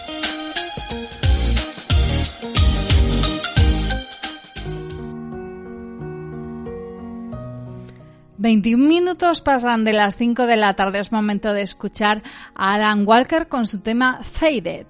21 8.40 8.88
minutos 8.88 9.42
pasan 9.42 9.84
de 9.84 9.92
las 9.92 10.16
5 10.16 10.46
de 10.46 10.56
la 10.56 10.72
tarde. 10.74 10.98
Es 10.98 11.12
momento 11.12 11.52
de 11.52 11.60
escuchar 11.60 12.22
a 12.54 12.74
Alan 12.74 13.06
Walker 13.06 13.48
con 13.48 13.66
su 13.66 13.80
tema 13.80 14.20
Faded. 14.22 14.86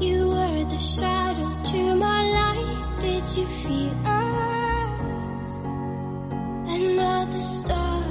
You 0.00 0.30
were 0.30 0.64
the 0.64 0.78
shadow 0.78 1.50
to 1.64 1.94
my 1.96 2.32
light. 2.32 3.00
Did 3.00 3.24
you 3.36 3.46
feel 3.62 3.92
us? 4.06 5.52
Another 6.66 7.40
star, 7.40 8.04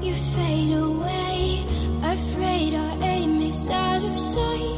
you 0.00 0.14
fade 0.34 0.74
away. 0.74 1.66
Afraid 2.02 2.74
our 2.74 3.02
aim 3.02 3.42
is 3.42 3.68
out 3.68 4.04
of 4.04 4.18
sight. 4.18 4.77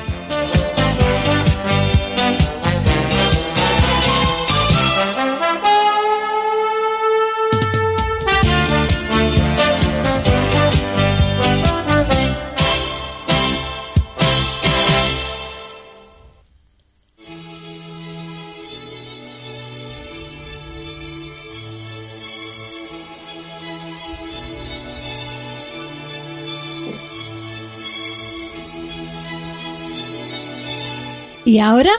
¿Y 31.51 31.59
ahora 31.59 31.91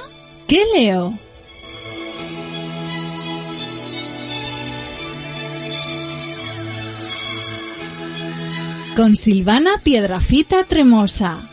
qué 0.46 0.62
leo? 0.74 1.12
Con 8.96 9.14
Silvana 9.14 9.82
Piedrafita 9.84 10.64
Tremosa. 10.64 11.51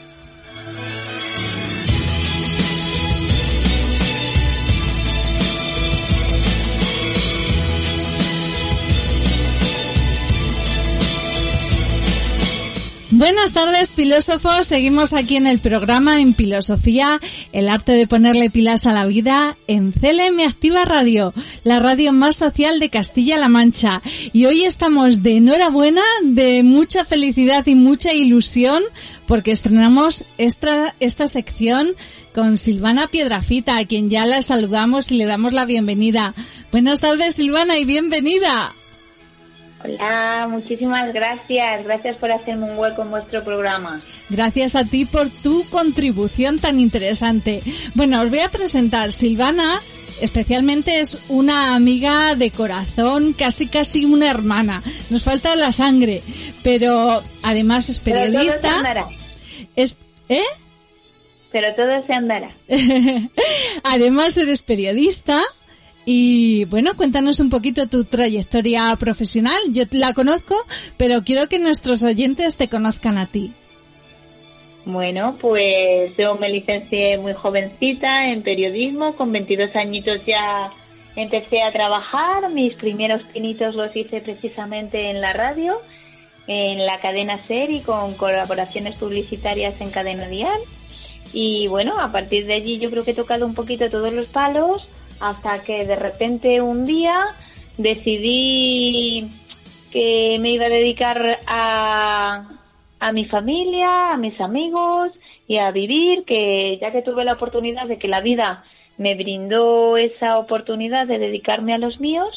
Buenas 13.20 13.52
tardes, 13.52 13.92
filósofos. 13.92 14.68
Seguimos 14.68 15.12
aquí 15.12 15.36
en 15.36 15.46
el 15.46 15.60
programa 15.60 16.22
en 16.22 16.34
Filosofía, 16.34 17.20
el 17.52 17.68
arte 17.68 17.92
de 17.92 18.08
ponerle 18.08 18.50
pilas 18.50 18.86
a 18.86 18.94
la 18.94 19.06
vida 19.06 19.58
en 19.68 19.92
CLM 19.92 20.40
Activa 20.48 20.86
Radio, 20.86 21.34
la 21.66 21.82
radio 21.82 22.14
más 22.14 22.38
social 22.38 22.80
de 22.80 22.90
Castilla-La 22.90 23.50
Mancha. 23.50 24.02
Y 24.32 24.46
hoy 24.46 24.64
estamos 24.64 25.22
de 25.22 25.36
enhorabuena, 25.36 26.02
de 26.24 26.64
mucha 26.64 27.04
felicidad 27.04 27.68
y 27.68 27.76
mucha 27.76 28.14
ilusión, 28.14 28.84
porque 29.28 29.52
estrenamos 29.52 30.24
esta, 30.38 30.96
esta 31.02 31.28
sección 31.28 31.96
con 32.34 32.56
Silvana 32.56 33.08
Piedrafita, 33.08 33.76
a 33.76 33.86
quien 33.86 34.10
ya 34.10 34.26
la 34.26 34.42
saludamos 34.42 35.12
y 35.12 35.16
le 35.16 35.26
damos 35.26 35.52
la 35.52 35.66
bienvenida. 35.66 36.36
Buenas 36.72 37.02
tardes, 37.02 37.36
Silvana, 37.36 37.80
y 37.80 37.84
bienvenida. 37.84 38.74
Hola, 39.84 40.48
muchísimas 40.50 41.14
gracias. 41.14 41.84
Gracias 41.84 42.18
por 42.18 42.32
hacerme 42.32 42.72
un 42.72 42.78
hueco 42.78 43.02
en 43.02 43.12
vuestro 43.12 43.44
programa. 43.44 44.02
Gracias 44.30 44.76
a 44.76 44.84
ti 44.84 45.06
por 45.06 45.30
tu 45.30 45.64
contribución 45.70 46.60
tan 46.60 46.80
interesante. 46.80 47.64
Bueno, 47.96 48.22
os 48.22 48.30
voy 48.30 48.40
a 48.40 48.50
presentar. 48.50 49.14
Silvana 49.14 49.80
especialmente 50.22 51.00
es 51.00 51.18
una 51.30 51.76
amiga 51.76 52.36
de 52.36 52.52
corazón, 52.52 53.34
casi 53.34 53.68
casi 53.68 54.06
una 54.06 54.30
hermana. 54.30 54.84
Nos 55.10 55.24
falta 55.24 55.56
la 55.56 55.72
sangre, 55.72 56.24
pero 56.64 57.24
además 57.42 57.90
es 57.90 58.00
periodista. 58.00 58.60
Pero 58.60 58.62
todo 58.62 58.72
se 58.72 58.78
andará. 58.78 59.08
Es, 59.76 59.98
¿Eh? 60.30 60.44
Pero 61.52 61.74
todo 61.76 62.06
se 62.06 62.14
andará. 62.14 62.56
además 63.84 64.38
eres 64.38 64.62
periodista 64.62 65.42
y 66.06 66.66
bueno, 66.66 66.96
cuéntanos 66.96 67.40
un 67.40 67.50
poquito 67.50 67.88
tu 67.88 68.04
trayectoria 68.04 68.96
profesional. 68.98 69.60
Yo 69.70 69.84
la 69.92 70.14
conozco, 70.14 70.56
pero 70.98 71.24
quiero 71.24 71.48
que 71.48 71.60
nuestros 71.60 72.04
oyentes 72.04 72.56
te 72.56 72.68
conozcan 72.68 73.18
a 73.18 73.28
ti. 73.28 73.54
Bueno, 74.86 75.38
pues 75.40 76.16
yo 76.18 76.36
me 76.36 76.50
licencié 76.50 77.18
muy 77.18 77.34
jovencita 77.34 78.32
en 78.32 78.42
periodismo, 78.42 79.16
con 79.16 79.32
22 79.32 79.76
añitos 79.76 80.26
ya 80.26 80.72
empecé 81.16 81.62
a 81.62 81.72
trabajar, 81.72 82.50
mis 82.50 82.74
primeros 82.76 83.22
pinitos 83.24 83.76
los 83.76 83.96
hice 83.96 84.22
precisamente 84.22 85.10
en 85.10 85.22
la 85.22 85.34
radio, 85.34 85.80
en 86.48 86.86
la 86.86 87.00
cadena 87.02 87.46
SER 87.46 87.70
y 87.70 87.82
con 87.82 88.16
colaboraciones 88.16 88.96
publicitarias 88.96 89.80
en 89.82 89.92
Cadena 89.92 90.28
Dial. 90.28 90.60
Y 91.34 91.68
bueno, 91.68 92.00
a 92.00 92.12
partir 92.12 92.48
de 92.48 92.56
allí 92.56 92.80
yo 92.80 92.90
creo 92.90 93.04
que 93.04 93.12
he 93.12 93.16
tocado 93.16 93.46
un 93.46 93.54
poquito 93.54 93.90
todos 93.92 94.12
los 94.12 94.26
palos, 94.28 94.88
hasta 95.20 95.64
que 95.64 95.86
de 95.86 95.96
repente 95.96 96.62
un 96.62 96.86
día 96.86 97.20
decidí 97.78 99.30
que 99.92 100.38
me 100.40 100.52
iba 100.52 100.66
a 100.66 100.70
dedicar 100.70 101.40
a, 101.48 102.50
a 103.00 103.12
mi 103.12 103.26
familia, 103.26 104.12
a 104.12 104.18
mis 104.18 104.40
amigos 104.40 105.10
y 105.48 105.58
a 105.58 105.72
vivir, 105.72 106.26
que 106.26 106.78
ya 106.80 106.92
que 106.92 107.02
tuve 107.02 107.26
la 107.26 107.34
oportunidad 107.34 107.88
de 107.88 107.98
que 107.98 108.08
la 108.08 108.22
vida 108.22 108.64
me 108.98 109.16
brindó 109.16 109.98
esa 109.98 110.38
oportunidad 110.38 111.08
de 111.08 111.20
dedicarme 111.20 111.74
a 111.74 111.78
los 111.78 112.00
míos, 112.00 112.30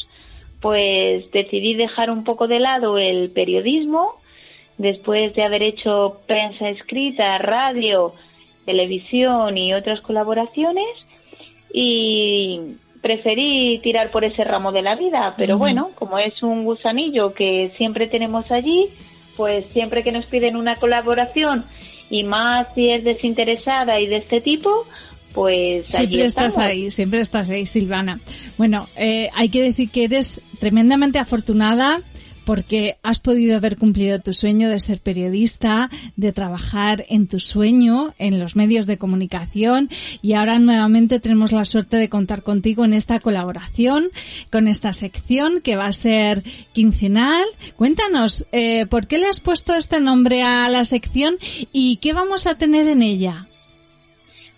pues 0.61 1.31
decidí 1.33 1.75
dejar 1.75 2.11
un 2.11 2.25
poco 2.25 2.47
de 2.47 2.61
lado 2.61 2.99
el 2.99 3.31
periodismo, 3.31 4.14
después 4.79 5.35
de 5.35 5.42
haber 5.42 5.62
hecho 5.64 6.21
prensa 6.27 6.68
escrita, 6.68 7.37
radio, 7.38 8.14
televisión 8.64 9.59
y 9.59 9.75
otras 9.75 10.01
colaboraciones, 10.01 10.87
y 11.73 12.77
preferí 13.01 13.81
tirar 13.83 14.11
por 14.11 14.25
ese 14.25 14.45
ramo 14.45 14.71
de 14.71 14.83
la 14.83 14.95
vida, 14.95 15.35
pero 15.37 15.59
bueno, 15.59 15.91
como 15.97 16.19
es 16.19 16.41
un 16.43 16.65
gusanillo 16.65 17.35
que 17.35 17.73
siempre 17.77 18.07
tenemos 18.07 18.51
allí, 18.53 18.89
pues 19.37 19.65
siempre 19.73 20.05
que 20.05 20.13
nos 20.13 20.27
piden 20.27 20.55
una 20.57 20.77
colaboración 20.77 21.65
y 22.11 22.23
más 22.23 22.69
si 22.75 22.91
es 22.91 23.03
desinteresada 23.03 23.99
y 23.99 24.07
de 24.07 24.19
este 24.19 24.41
tipo, 24.41 24.87
pues 25.33 25.87
siempre 25.89 26.27
estás 26.27 26.59
ahí, 26.59 26.91
siempre 26.91 27.21
estás 27.21 27.51
ahí, 27.51 27.67
Silvana. 27.67 28.21
Bueno, 28.59 28.87
eh, 28.97 29.31
hay 29.35 29.49
que 29.49 29.63
decir 29.63 29.91
que 29.91 30.05
eres 30.05 30.41
tremendamente 30.61 31.19
afortunada 31.19 32.01
porque 32.44 32.96
has 33.02 33.20
podido 33.20 33.57
haber 33.57 33.76
cumplido 33.76 34.20
tu 34.20 34.33
sueño 34.33 34.68
de 34.68 34.81
ser 34.81 35.00
periodista, 35.00 35.88
de 36.16 36.33
trabajar 36.33 37.05
en 37.09 37.28
tu 37.28 37.40
sueño 37.40 38.14
en 38.18 38.38
los 38.38 38.57
medios 38.57 38.87
de 38.87 38.98
comunicación 38.98 39.88
y 40.20 40.35
ahora 40.35 40.59
nuevamente 40.59 41.20
tenemos 41.20 41.52
la 41.52 41.64
suerte 41.64 41.96
de 41.96 42.09
contar 42.09 42.42
contigo 42.42 42.85
en 42.85 42.94
esta 42.94 43.20
colaboración, 43.20 44.11
con 44.50 44.68
esta 44.68 44.92
sección 44.92 45.61
que 45.62 45.76
va 45.76 45.87
a 45.87 45.92
ser 45.92 46.42
quincenal. 46.72 47.44
Cuéntanos, 47.76 48.46
eh, 48.52 48.87
¿por 48.87 49.07
qué 49.07 49.18
le 49.18 49.26
has 49.26 49.40
puesto 49.40 49.74
este 49.74 50.00
nombre 50.00 50.42
a 50.42 50.68
la 50.68 50.85
sección 50.85 51.37
y 51.72 51.96
qué 51.96 52.12
vamos 52.12 52.46
a 52.46 52.57
tener 52.57 52.88
en 52.88 53.02
ella? 53.02 53.46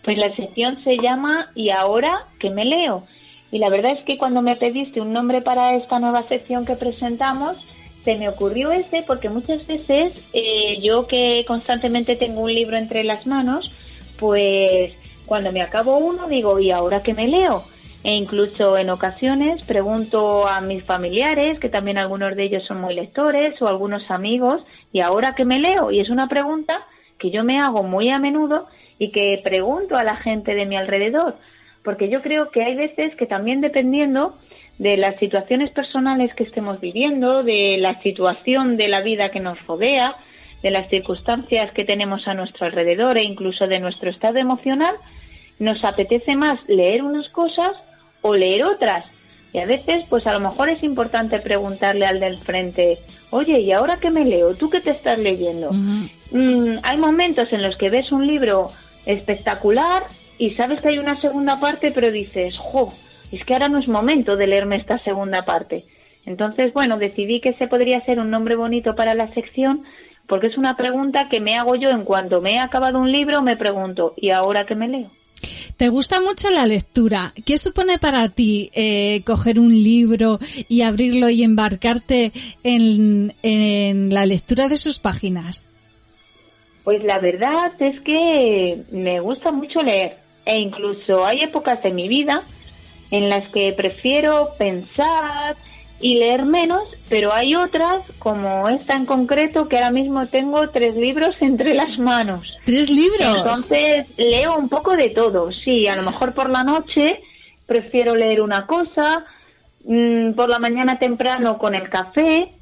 Pues 0.05 0.19
la 0.19 0.35
sección 0.37 0.83
se 0.85 0.97
llama 0.99 1.51
Y 1.55 1.71
ahora 1.71 2.27
que 2.39 2.51
me 2.51 2.65
leo. 2.65 3.07
Y 3.51 3.59
la 3.59 3.71
verdad 3.71 3.93
es 3.97 4.05
que 4.05 4.19
cuando 4.19 4.43
me 4.43 4.57
pediste 4.57 5.01
un 5.01 5.13
nombre 5.13 5.41
para 5.41 5.77
esta 5.77 6.01
nueva 6.01 6.27
sección 6.29 6.67
que 6.67 6.75
presentamos, 6.75 7.57
se 8.05 8.17
me 8.17 8.29
ocurrió 8.29 8.71
ese 8.71 9.03
porque 9.03 9.31
muchas 9.31 9.67
veces 9.67 10.13
eh, 10.33 10.79
yo 10.83 11.07
que 11.07 11.45
constantemente 11.47 12.17
tengo 12.17 12.43
un 12.43 12.55
libro 12.55 12.77
entre 12.77 13.03
las 13.03 13.27
manos, 13.27 13.73
pues 14.19 14.93
cuando 15.27 15.53
me 15.53 15.63
acabo 15.63 15.97
uno 15.99 16.29
digo, 16.29 16.59
¿y 16.59 16.71
ahora 16.71 17.03
qué 17.03 17.15
me 17.15 17.29
leo? 17.29 17.65
E 18.03 18.13
incluso 18.13 18.77
en 18.77 18.91
ocasiones 18.91 19.65
pregunto 19.65 20.47
a 20.47 20.61
mis 20.61 20.85
familiares, 20.85 21.59
que 21.59 21.71
también 21.71 21.97
algunos 21.97 22.37
de 22.37 22.45
ellos 22.45 22.63
son 22.69 22.83
muy 22.83 22.95
lectores, 22.95 23.61
o 23.63 23.67
algunos 23.67 24.11
amigos, 24.11 24.63
¿y 24.93 25.01
ahora 25.01 25.35
qué 25.35 25.47
me 25.47 25.59
leo? 25.59 25.91
Y 25.91 26.01
es 26.01 26.11
una 26.11 26.29
pregunta 26.29 26.75
que 27.19 27.31
yo 27.31 27.45
me 27.45 27.57
hago 27.57 27.83
muy 27.83 28.11
a 28.13 28.19
menudo 28.19 28.67
y 28.99 29.11
que 29.11 29.41
pregunto 29.43 29.97
a 29.97 30.05
la 30.05 30.17
gente 30.17 30.55
de 30.55 30.67
mi 30.67 30.77
alrededor, 30.77 31.37
porque 31.83 32.11
yo 32.11 32.21
creo 32.21 32.51
que 32.51 32.63
hay 32.63 32.75
veces 32.75 33.17
que 33.17 33.25
también 33.25 33.63
dependiendo 33.63 34.37
de 34.79 34.97
las 34.97 35.17
situaciones 35.19 35.71
personales 35.71 36.35
que 36.35 36.45
estemos 36.45 36.81
viviendo, 36.81 37.43
de 37.43 37.77
la 37.79 38.01
situación 38.03 38.77
de 38.77 38.89
la 38.89 39.01
vida 39.01 39.31
que 39.31 39.41
nos 39.41 39.65
rodea, 39.67 40.17
de 40.63 40.71
las 40.71 40.89
circunstancias 40.89 41.71
que 41.73 41.85
tenemos 41.85 42.27
a 42.27 42.35
nuestro 42.35 42.67
alrededor 42.67 43.19
e 43.19 43.23
incluso 43.23 43.67
de 43.67 43.81
nuestro 43.81 44.11
estado 44.11 44.39
emocional, 44.39 44.95
nos 45.59 45.85
apetece 45.85 46.37
más 46.37 46.59
leer 46.67 47.03
unas 47.03 47.29
cosas 47.31 47.73
o 48.23 48.35
leer 48.35 48.65
otras. 48.65 49.05
Y 49.53 49.59
a 49.59 49.67
veces, 49.67 50.05
pues 50.09 50.27
a 50.27 50.33
lo 50.33 50.41
mejor 50.41 50.69
es 50.69 50.83
importante 50.83 51.39
preguntarle 51.39 52.07
al 52.07 52.19
del 52.19 52.39
frente, 52.39 52.99
oye, 53.31 53.61
¿y 53.61 53.71
ahora 53.71 53.99
qué 54.01 54.11
me 54.11 54.25
leo? 54.25 54.55
¿Tú 54.55 54.69
qué 54.69 54.81
te 54.81 54.91
estás 54.91 55.19
leyendo? 55.19 55.71
Mm, 55.73 56.79
hay 56.83 56.97
momentos 56.97 57.53
en 57.53 57.63
los 57.63 57.77
que 57.77 57.91
ves 57.91 58.11
un 58.11 58.27
libro 58.27 58.73
espectacular 59.07 60.05
y 60.39 60.51
sabes 60.51 60.81
que 60.81 60.89
hay 60.89 60.99
una 60.99 61.15
segunda 61.15 61.61
parte, 61.61 61.93
pero 61.93 62.11
dices, 62.11 62.57
jo, 62.59 62.93
es 63.37 63.45
que 63.45 63.55
ahora 63.55 63.69
no 63.69 63.79
es 63.79 63.89
momento 63.89 64.37
de 64.37 64.47
leerme 64.47 64.77
esta 64.77 64.99
segunda 65.05 65.45
parte. 65.45 65.85
Entonces, 66.27 66.73
bueno, 66.73 66.99
decidí 66.99 67.41
que 67.41 67.51
ese 67.51 67.67
podría 67.67 68.05
ser 68.05 68.19
un 68.19 68.31
nombre 68.31 68.57
bonito 68.57 68.95
para 68.95 69.15
la 69.15 69.33
sección 69.35 69.85
porque 70.27 70.47
es 70.47 70.57
una 70.57 70.77
pregunta 70.77 71.29
que 71.31 71.41
me 71.41 71.57
hago 71.57 71.75
yo 71.77 71.91
en 71.91 72.05
cuanto 72.05 72.41
me 72.41 72.55
he 72.55 72.59
acabado 72.59 72.99
un 72.99 73.13
libro, 73.13 73.43
me 73.43 73.57
pregunto, 73.57 74.15
¿y 74.17 74.31
ahora 74.31 74.65
qué 74.67 74.75
me 74.75 74.89
leo? 74.89 75.11
¿Te 75.77 75.89
gusta 75.89 76.21
mucho 76.21 76.51
la 76.51 76.67
lectura? 76.67 77.33
¿Qué 77.45 77.59
supone 77.59 77.99
para 77.99 78.29
ti 78.29 78.71
eh, 78.75 79.23
coger 79.25 79.59
un 79.59 79.71
libro 79.71 80.39
y 80.69 80.83
abrirlo 80.83 81.29
y 81.29 81.43
embarcarte 81.43 82.33
en, 82.63 83.35
en 83.43 84.15
la 84.15 84.25
lectura 84.25 84.69
de 84.69 84.77
sus 84.77 84.99
páginas? 84.99 85.69
Pues 86.85 87.03
la 87.03 87.19
verdad 87.19 87.73
es 87.81 88.01
que 88.03 88.83
me 88.93 89.21
gusta 89.21 89.51
mucho 89.51 89.81
leer 89.81 90.19
e 90.47 90.57
incluso 90.57 91.27
hay 91.27 91.43
épocas 91.43 91.83
de 91.83 91.91
mi 91.91 92.09
vida 92.09 92.45
en 93.15 93.29
las 93.29 93.49
que 93.51 93.73
prefiero 93.73 94.55
pensar 94.59 95.55
y 96.01 96.17
leer 96.17 96.45
menos, 96.45 96.83
pero 97.09 97.33
hay 97.33 97.55
otras, 97.55 98.03
como 98.19 98.69
esta 98.69 98.95
en 98.95 99.07
concreto, 99.07 99.69
que 99.69 99.77
ahora 99.77 99.93
mismo 99.93 100.27
tengo 100.27 100.69
tres 100.71 100.97
libros 100.97 101.37
entre 101.41 101.75
las 101.75 101.97
manos. 102.01 102.57
¿Tres 102.65 102.91
libros? 102.91 103.37
Entonces 103.37 104.09
leo 104.17 104.57
un 104.57 104.69
poco 104.69 104.97
de 104.97 105.11
todo, 105.11 105.53
sí, 105.53 105.87
a 105.87 105.95
lo 105.95 106.03
mejor 106.03 106.35
por 106.35 106.51
la 106.51 106.65
noche 106.65 107.21
prefiero 107.67 108.17
leer 108.17 108.43
una 108.43 108.67
cosa, 108.67 109.25
mm, 109.85 110.33
por 110.33 110.49
la 110.49 110.59
mañana 110.59 110.99
temprano 110.99 111.59
con 111.59 111.75
el 111.75 111.89
café, 111.89 112.53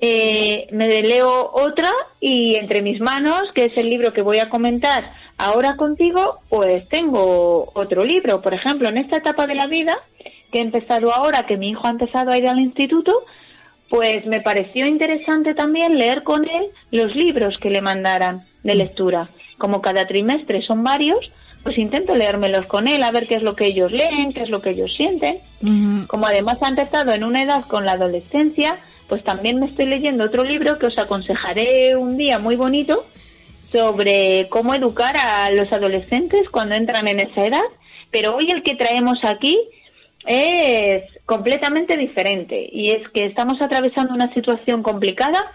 eh, 0.00 0.68
me 0.72 1.02
leo 1.02 1.50
otra 1.52 1.90
y 2.20 2.56
entre 2.56 2.82
mis 2.82 3.00
manos, 3.00 3.42
que 3.54 3.66
es 3.66 3.76
el 3.76 3.90
libro 3.90 4.12
que 4.12 4.22
voy 4.22 4.38
a 4.38 4.48
comentar 4.48 5.12
ahora 5.38 5.76
contigo, 5.76 6.40
pues 6.48 6.88
tengo 6.88 7.70
otro 7.74 8.04
libro. 8.04 8.42
Por 8.42 8.54
ejemplo, 8.54 8.88
en 8.88 8.98
esta 8.98 9.16
etapa 9.16 9.46
de 9.46 9.54
la 9.54 9.66
vida 9.66 9.98
que 10.52 10.58
he 10.58 10.62
empezado 10.62 11.12
ahora, 11.12 11.46
que 11.46 11.56
mi 11.56 11.70
hijo 11.70 11.86
ha 11.86 11.90
empezado 11.90 12.30
a 12.30 12.38
ir 12.38 12.48
al 12.48 12.60
instituto, 12.60 13.24
pues 13.88 14.24
me 14.26 14.40
pareció 14.40 14.86
interesante 14.86 15.54
también 15.54 15.98
leer 15.98 16.22
con 16.22 16.44
él 16.44 16.66
los 16.90 17.14
libros 17.14 17.56
que 17.60 17.70
le 17.70 17.80
mandaran 17.80 18.44
de 18.62 18.74
lectura. 18.74 19.30
Como 19.58 19.80
cada 19.80 20.06
trimestre 20.06 20.62
son 20.62 20.84
varios, 20.84 21.18
pues 21.62 21.76
intento 21.76 22.14
leérmelos 22.16 22.66
con 22.66 22.88
él, 22.88 23.02
a 23.02 23.10
ver 23.10 23.26
qué 23.26 23.34
es 23.34 23.42
lo 23.42 23.54
que 23.54 23.66
ellos 23.66 23.92
leen, 23.92 24.32
qué 24.32 24.42
es 24.42 24.50
lo 24.50 24.62
que 24.62 24.70
ellos 24.70 24.92
sienten. 24.96 25.38
Como 26.06 26.26
además 26.26 26.58
ha 26.62 26.68
empezado 26.68 27.12
en 27.12 27.24
una 27.24 27.42
edad 27.42 27.64
con 27.66 27.84
la 27.84 27.92
adolescencia, 27.92 28.78
pues 29.08 29.22
también 29.24 29.60
me 29.60 29.66
estoy 29.66 29.86
leyendo 29.86 30.24
otro 30.24 30.44
libro 30.44 30.78
que 30.78 30.86
os 30.86 30.98
aconsejaré 30.98 31.96
un 31.96 32.16
día 32.16 32.38
muy 32.38 32.56
bonito 32.56 33.04
sobre 33.72 34.48
cómo 34.48 34.74
educar 34.74 35.16
a 35.16 35.50
los 35.50 35.72
adolescentes 35.72 36.48
cuando 36.50 36.74
entran 36.74 37.08
en 37.08 37.20
esa 37.20 37.44
edad. 37.44 37.62
Pero 38.10 38.36
hoy 38.36 38.50
el 38.50 38.62
que 38.62 38.74
traemos 38.74 39.18
aquí 39.24 39.58
es 40.26 41.04
completamente 41.26 41.96
diferente 41.96 42.68
y 42.72 42.90
es 42.90 43.08
que 43.10 43.26
estamos 43.26 43.60
atravesando 43.60 44.14
una 44.14 44.32
situación 44.34 44.82
complicada 44.82 45.52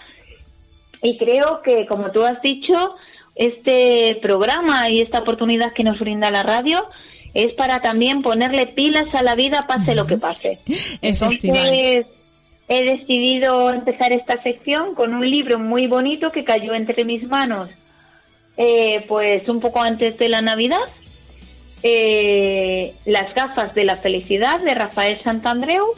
y 1.01 1.17
creo 1.17 1.61
que, 1.61 1.85
como 1.85 2.11
tú 2.11 2.23
has 2.23 2.41
dicho, 2.41 2.95
este 3.35 4.17
programa 4.21 4.89
y 4.89 5.01
esta 5.01 5.19
oportunidad 5.19 5.73
que 5.73 5.83
nos 5.83 5.99
brinda 5.99 6.31
la 6.31 6.43
radio 6.43 6.87
es 7.33 7.53
para 7.53 7.81
también 7.81 8.21
ponerle 8.21 8.67
pilas 8.67 9.13
a 9.13 9.21
la 9.21 9.35
vida 9.35 9.63
pase 9.67 9.93
lo 9.93 10.07
que 10.07 10.17
pase. 10.17 10.59
Entonces, 11.01 12.07
he 12.67 12.83
decidido 12.83 13.69
empezar 13.71 14.13
esta 14.13 14.41
sección 14.41 14.95
con 14.95 15.13
un 15.13 15.29
libro 15.29 15.59
muy 15.59 15.85
bonito 15.87 16.31
que 16.31 16.45
cayó 16.45 16.73
entre 16.73 17.03
mis 17.03 17.23
manos, 17.27 17.69
eh, 18.57 19.03
pues 19.07 19.47
un 19.49 19.59
poco 19.59 19.81
antes 19.81 20.17
de 20.17 20.29
la 20.29 20.41
Navidad. 20.41 20.79
eh, 21.83 22.93
Las 23.05 23.35
gafas 23.35 23.75
de 23.75 23.83
la 23.83 23.97
felicidad 23.97 24.61
de 24.61 24.73
Rafael 24.73 25.19
Santandreu. 25.23 25.93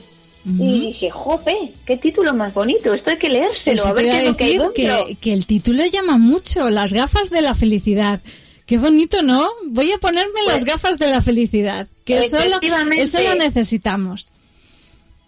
Y 0.48 0.80
dije, 0.88 1.10
jope, 1.10 1.74
qué 1.86 1.98
título 1.98 2.34
más 2.34 2.54
bonito, 2.54 2.94
esto 2.94 3.10
hay 3.10 3.18
que 3.18 3.30
leérselo, 3.30 3.74
Eso 3.74 3.88
a 3.90 3.94
ver 3.94 4.06
qué 4.06 4.18
es 4.18 4.26
lo 4.26 4.38
que 4.38 4.44
hay 4.46 4.58
dentro. 4.58 4.74
que, 4.74 5.18
que 5.20 5.34
el 5.34 5.46
título 5.46 5.86
llama 5.86 6.18
mucho, 6.18 6.70
las 6.70 6.94
gafas 6.94 7.30
de 7.30 7.42
la 7.42 7.54
felicidad. 7.54 8.22
Qué 8.66 8.78
bonito, 8.78 9.24
¿no? 9.24 9.48
Voy 9.66 9.92
a 9.92 9.98
ponerme 9.98 10.42
las 10.46 10.66
gafas 10.66 11.00
de 11.00 11.08
la 11.08 11.22
felicidad, 11.22 11.88
que 12.06 12.20
eso 12.20 12.38
lo, 12.38 12.60
Pues 12.60 13.14
eso 13.14 13.22
lo 13.22 13.36
necesitamos. 13.36 14.32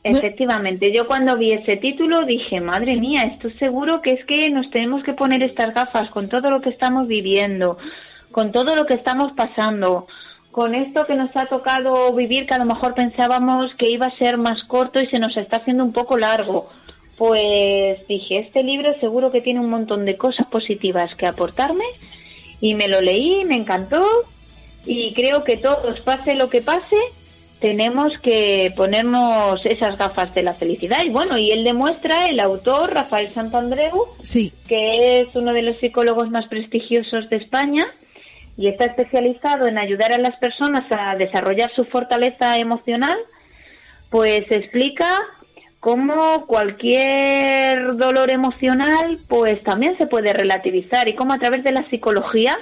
Efectivamente, 0.04 0.94
yo 0.94 1.08
cuando 1.08 1.38
vi 1.38 1.52
ese 1.52 1.76
título 1.78 2.26
dije, 2.26 2.62
madre 2.62 2.96
mía, 2.96 3.24
esto 3.24 3.50
seguro 3.60 4.02
que 4.02 4.12
es 4.12 4.26
que 4.26 4.50
nos 4.50 4.70
tenemos 4.72 5.04
que 5.04 5.14
poner 5.14 5.44
estas 5.44 5.74
gafas 5.74 6.10
con 6.12 6.30
todo 6.30 6.50
lo 6.50 6.62
que 6.62 6.70
estamos 6.70 7.08
viviendo, 7.08 7.78
con 8.32 8.52
todo 8.52 8.76
lo 8.76 8.86
que 8.86 8.94
estamos 8.94 9.34
pasando, 9.34 10.08
con 10.52 10.74
esto 10.76 11.06
que 11.06 11.16
nos 11.16 11.36
ha 11.36 11.46
tocado 11.46 12.12
vivir 12.14 12.46
que 12.46 12.56
a 12.56 12.60
lo 12.60 12.66
mejor 12.66 12.96
pensábamos 12.96 13.74
que 13.76 13.90
iba 13.90 14.08
a 14.08 14.18
ser 14.18 14.38
más 14.38 14.64
corto 14.68 15.02
y 15.02 15.08
se 15.08 15.20
nos 15.20 15.36
está 15.38 15.58
haciendo 15.58 15.84
un 15.84 15.94
poco 15.94 16.18
largo. 16.18 16.70
Pues 17.18 18.08
dije, 18.08 18.40
este 18.40 18.64
libro 18.64 18.98
seguro 19.00 19.32
que 19.32 19.42
tiene 19.42 19.60
un 19.60 19.70
montón 19.70 20.06
de 20.06 20.18
cosas 20.18 20.48
positivas 20.48 21.14
que 21.18 21.28
aportarme 21.28 21.86
y 22.62 22.76
me 22.76 22.88
lo 22.88 23.02
leí, 23.02 23.44
me 23.46 23.56
encantó 23.56 24.06
y 24.86 25.14
creo 25.14 25.44
que 25.44 25.58
todos, 25.58 26.00
pase 26.00 26.36
lo 26.36 26.50
que 26.50 26.62
pase, 26.62 26.96
tenemos 27.60 28.12
que 28.24 28.74
ponernos 28.76 29.60
esas 29.66 29.98
gafas 29.98 30.34
de 30.34 30.44
la 30.44 30.54
felicidad. 30.54 31.04
Y 31.06 31.10
bueno, 31.10 31.38
y 31.38 31.52
él 31.52 31.64
demuestra, 31.64 32.26
el 32.28 32.40
autor, 32.40 32.94
Rafael 32.94 33.28
Santandreu, 33.30 34.08
Sí, 34.22 34.54
que 34.68 35.20
es 35.20 35.36
uno 35.36 35.54
de 35.54 35.62
los 35.62 35.76
psicólogos 35.78 36.32
más 36.32 36.48
prestigiosos 36.48 37.30
de 37.30 37.36
España 37.38 37.86
y 38.60 38.68
está 38.68 38.84
especializado 38.84 39.68
en 39.68 39.78
ayudar 39.78 40.12
a 40.12 40.18
las 40.18 40.36
personas 40.36 40.84
a 40.92 41.16
desarrollar 41.16 41.72
su 41.78 41.86
fortaleza 41.86 42.58
emocional, 42.58 43.18
pues 44.10 44.42
explica 44.50 45.08
cómo 45.80 46.46
cualquier 46.46 47.96
dolor 47.96 48.30
emocional 48.30 49.18
pues 49.30 49.64
también 49.64 49.98
se 49.98 50.08
puede 50.08 50.34
relativizar 50.34 51.08
y 51.08 51.16
cómo 51.16 51.32
a 51.32 51.38
través 51.38 51.64
de 51.64 51.72
la 51.72 51.90
psicología 51.90 52.58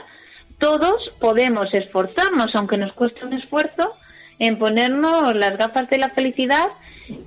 todos 0.59 1.01
podemos 1.19 1.73
esforzarnos, 1.73 2.53
aunque 2.53 2.77
nos 2.77 2.93
cueste 2.93 3.25
un 3.25 3.33
esfuerzo, 3.33 3.95
en 4.37 4.59
ponernos 4.59 5.35
las 5.35 5.57
gafas 5.57 5.89
de 5.89 5.97
la 5.97 6.09
felicidad 6.09 6.67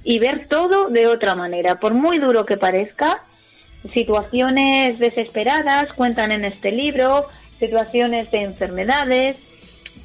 y 0.04 0.20
ver 0.20 0.46
todo 0.46 0.90
de 0.90 1.09
otra 1.09 1.35
manera. 1.35 1.80
Por 1.80 1.94
muy 1.94 2.20
duro 2.20 2.46
que 2.46 2.56
parezca, 2.56 3.24
situaciones 3.92 5.00
desesperadas 5.00 5.92
cuentan 5.94 6.30
en 6.30 6.44
este 6.44 6.70
libro, 6.70 7.26
situaciones 7.61 8.31
de 8.33 8.42
enfermedades, 8.42 9.37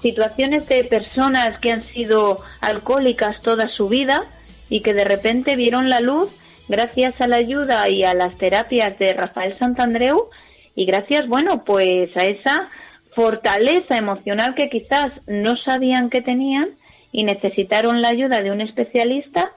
situaciones 0.02 0.68
de 0.68 0.84
personas 0.84 1.60
que 1.60 1.72
han 1.72 1.88
sido 1.88 2.41
alcohólicas 2.62 3.41
toda 3.41 3.68
su 3.70 3.89
vida 3.89 4.26
y 4.70 4.82
que 4.82 4.94
de 4.94 5.06
repente 5.06 5.56
vieron 5.56 5.89
la 5.89 6.00
luz 6.00 6.30
gracias 6.68 7.20
a 7.20 7.28
la 7.28 7.38
ayuda 7.38 7.89
y 7.89 8.04
a 8.04 8.13
las 8.13 8.38
terapias 8.38 8.98
de 9.00 9.13
Rafael 9.13 9.58
Santandreu. 9.58 10.30
Y 10.76 10.86
gracias, 10.86 11.28
bueno, 11.28 11.63
pues 11.63 12.15
a 12.18 12.26
esa 12.26 12.70
fortaleza 13.15 13.98
emocional 13.98 14.56
que 14.56 14.70
quizás 14.70 15.08
no 15.26 15.56
sabían 15.58 16.10
que 16.10 16.22
tenían 16.22 16.72
y 17.12 17.24
necesitaron 17.24 18.02
la 18.02 18.10
ayuda 18.10 18.41
de 18.41 18.52
un 18.52 18.60
especialista, 18.60 19.54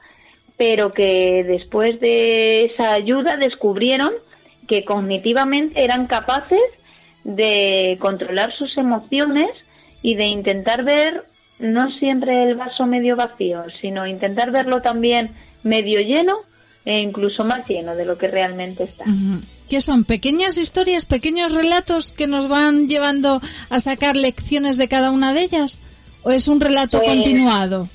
pero 0.56 0.92
que 0.92 1.44
después 1.44 1.98
de 2.00 2.66
esa 2.66 2.92
ayuda 2.92 3.36
descubrieron 3.36 4.12
que 4.68 4.84
cognitivamente 4.84 5.82
eran 5.82 6.06
capaces 6.06 6.62
de 7.24 7.96
controlar 8.00 8.52
sus 8.56 8.76
emociones 8.76 9.50
y 10.02 10.14
de 10.14 10.26
intentar 10.26 10.84
ver 10.84 11.24
no 11.58 11.90
siempre 11.98 12.44
el 12.44 12.54
vaso 12.54 12.86
medio 12.86 13.16
vacío, 13.16 13.64
sino 13.80 14.06
intentar 14.06 14.50
verlo 14.50 14.80
también 14.80 15.32
medio 15.62 15.98
lleno 16.00 16.36
e 16.84 17.00
incluso 17.00 17.44
más 17.44 17.66
lleno 17.68 17.94
de 17.96 18.06
lo 18.06 18.16
que 18.16 18.28
realmente 18.28 18.84
está. 18.84 19.04
¿Qué 19.68 19.80
son? 19.80 20.04
¿Pequeñas 20.04 20.56
historias, 20.56 21.04
pequeños 21.04 21.52
relatos 21.52 22.12
que 22.12 22.26
nos 22.26 22.48
van 22.48 22.88
llevando 22.88 23.42
a 23.68 23.80
sacar 23.80 24.16
lecciones 24.16 24.78
de 24.78 24.88
cada 24.88 25.10
una 25.10 25.32
de 25.34 25.42
ellas? 25.42 25.82
¿O 26.22 26.30
es 26.30 26.48
un 26.48 26.60
relato 26.60 26.98
Pues- 26.98 27.10
continuado? 27.10 27.88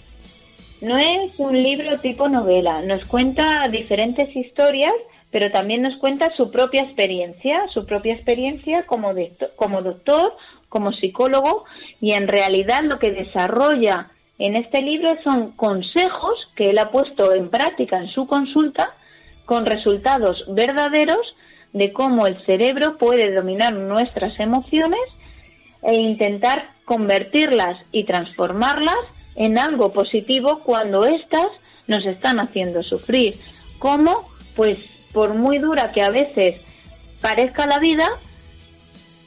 No 0.81 0.97
es 0.97 1.31
un 1.37 1.53
libro 1.63 1.97
tipo 1.99 2.27
novela, 2.27 2.81
nos 2.81 3.05
cuenta 3.05 3.67
diferentes 3.71 4.35
historias, 4.35 4.93
pero 5.33 5.49
también 5.49 5.81
nos 5.81 5.97
cuenta 5.97 6.31
su 6.37 6.51
propia 6.51 6.83
experiencia, 6.83 7.67
su 7.73 7.87
propia 7.87 8.13
experiencia 8.13 8.85
como, 8.85 9.13
como 9.55 9.81
doctor, 9.81 10.37
como 10.69 10.91
psicólogo, 10.91 11.65
y 11.99 12.13
en 12.13 12.27
realidad 12.27 12.83
lo 12.83 12.99
que 12.99 13.11
desarrolla 13.11 14.11
en 14.37 14.55
este 14.55 14.83
libro 14.83 15.11
son 15.23 15.53
consejos 15.53 16.35
que 16.55 16.69
él 16.69 16.77
ha 16.77 16.91
puesto 16.91 17.33
en 17.33 17.49
práctica 17.49 17.97
en 17.97 18.09
su 18.09 18.27
consulta 18.27 18.91
con 19.45 19.65
resultados 19.65 20.45
verdaderos 20.49 21.25
de 21.73 21.91
cómo 21.91 22.27
el 22.27 22.39
cerebro 22.45 22.97
puede 22.99 23.33
dominar 23.33 23.73
nuestras 23.73 24.39
emociones 24.39 25.01
e 25.81 25.95
intentar 25.95 26.69
convertirlas 26.85 27.79
y 27.91 28.03
transformarlas 28.03 28.99
en 29.35 29.57
algo 29.57 29.91
positivo 29.93 30.59
cuando 30.63 31.05
éstas 31.05 31.47
nos 31.87 32.05
están 32.05 32.39
haciendo 32.39 32.83
sufrir. 32.83 33.33
¿Cómo? 33.79 34.29
Pues 34.55 34.93
por 35.13 35.35
muy 35.35 35.59
dura 35.59 35.91
que 35.91 36.01
a 36.01 36.09
veces 36.09 36.59
parezca 37.21 37.65
la 37.65 37.79
vida, 37.79 38.09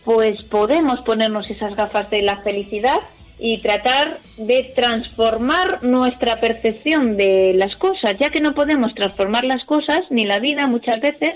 pues 0.05 0.43
podemos 0.45 1.01
ponernos 1.01 1.49
esas 1.51 1.74
gafas 1.74 2.11
de 2.11 2.22
la 2.22 2.39
felicidad 2.43 3.01
y 3.39 3.59
tratar 3.61 4.18
de 4.37 4.72
transformar 4.74 5.82
nuestra 5.82 6.41
percepción 6.41 7.16
de 7.16 7.53
las 7.55 7.74
cosas, 7.76 8.14
ya 8.18 8.30
que 8.30 8.41
no 8.41 8.55
podemos 8.55 8.95
transformar 8.95 9.45
las 9.45 9.64
cosas, 9.64 10.03
ni 10.11 10.24
la 10.24 10.39
vida 10.39 10.66
muchas 10.66 11.01
veces, 11.01 11.34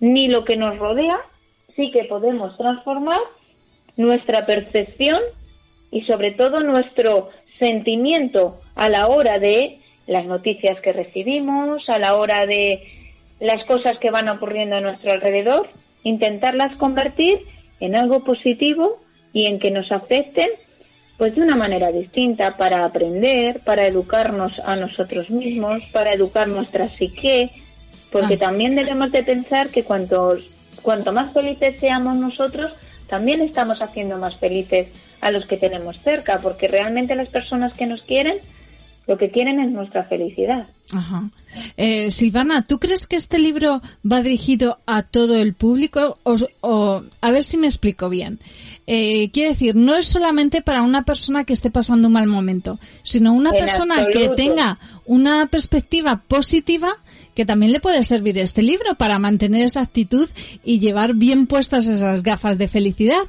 ni 0.00 0.28
lo 0.28 0.44
que 0.44 0.56
nos 0.56 0.78
rodea, 0.78 1.18
sí 1.74 1.90
que 1.90 2.04
podemos 2.04 2.56
transformar 2.56 3.20
nuestra 3.96 4.46
percepción 4.46 5.20
y 5.90 6.02
sobre 6.02 6.32
todo 6.32 6.60
nuestro 6.60 7.30
sentimiento 7.58 8.60
a 8.74 8.88
la 8.88 9.08
hora 9.08 9.38
de 9.38 9.78
las 10.06 10.24
noticias 10.26 10.80
que 10.80 10.92
recibimos, 10.92 11.82
a 11.88 11.98
la 11.98 12.16
hora 12.16 12.46
de 12.46 12.97
las 13.40 13.64
cosas 13.66 13.98
que 13.98 14.10
van 14.10 14.28
ocurriendo 14.28 14.76
a 14.76 14.80
nuestro 14.80 15.12
alrededor, 15.12 15.68
intentarlas 16.02 16.76
convertir 16.76 17.40
en 17.80 17.96
algo 17.96 18.24
positivo 18.24 19.00
y 19.32 19.46
en 19.46 19.58
que 19.58 19.70
nos 19.70 19.90
afecten 19.92 20.48
pues 21.16 21.34
de 21.34 21.42
una 21.42 21.56
manera 21.56 21.90
distinta 21.90 22.56
para 22.56 22.84
aprender, 22.84 23.60
para 23.64 23.86
educarnos 23.86 24.56
a 24.60 24.76
nosotros 24.76 25.30
mismos, 25.30 25.82
para 25.92 26.12
educar 26.12 26.46
nuestra 26.46 26.88
psique, 26.90 27.50
porque 28.12 28.34
Ah. 28.34 28.46
también 28.46 28.76
debemos 28.76 29.10
de 29.10 29.24
pensar 29.24 29.70
que 29.70 29.82
cuanto, 29.82 30.36
cuanto 30.80 31.12
más 31.12 31.32
felices 31.32 31.80
seamos 31.80 32.14
nosotros, 32.16 32.72
también 33.08 33.40
estamos 33.40 33.82
haciendo 33.82 34.16
más 34.16 34.36
felices 34.36 34.88
a 35.20 35.32
los 35.32 35.44
que 35.46 35.56
tenemos 35.56 36.00
cerca, 36.02 36.38
porque 36.40 36.68
realmente 36.68 37.16
las 37.16 37.28
personas 37.28 37.72
que 37.72 37.86
nos 37.86 38.02
quieren 38.02 38.38
lo 39.08 39.16
que 39.16 39.30
quieren 39.30 39.58
es 39.58 39.72
nuestra 39.72 40.04
felicidad. 40.04 40.68
Ajá. 40.92 41.30
Eh, 41.78 42.10
Silvana, 42.10 42.60
¿tú 42.60 42.78
crees 42.78 43.06
que 43.06 43.16
este 43.16 43.38
libro 43.38 43.80
va 44.10 44.20
dirigido 44.20 44.80
a 44.84 45.02
todo 45.02 45.34
el 45.36 45.54
público? 45.54 46.18
O, 46.24 47.02
a 47.22 47.30
ver 47.30 47.42
si 47.42 47.56
me 47.56 47.66
explico 47.66 48.10
bien. 48.10 48.38
Eh, 48.86 49.30
quiere 49.30 49.50
decir, 49.50 49.74
no 49.74 49.96
es 49.96 50.06
solamente 50.06 50.60
para 50.60 50.82
una 50.82 51.04
persona 51.06 51.44
que 51.44 51.54
esté 51.54 51.70
pasando 51.70 52.08
un 52.08 52.14
mal 52.14 52.26
momento, 52.26 52.78
sino 53.02 53.32
una 53.32 53.50
persona 53.50 54.06
que 54.12 54.28
tenga 54.28 54.78
una 55.06 55.46
perspectiva 55.46 56.22
positiva 56.28 56.90
que 57.34 57.46
también 57.46 57.72
le 57.72 57.80
puede 57.80 58.02
servir 58.02 58.36
este 58.36 58.62
libro 58.62 58.94
para 58.96 59.18
mantener 59.18 59.62
esa 59.62 59.80
actitud 59.80 60.28
y 60.64 60.80
llevar 60.80 61.14
bien 61.14 61.46
puestas 61.46 61.86
esas 61.86 62.22
gafas 62.22 62.58
de 62.58 62.68
felicidad. 62.68 63.22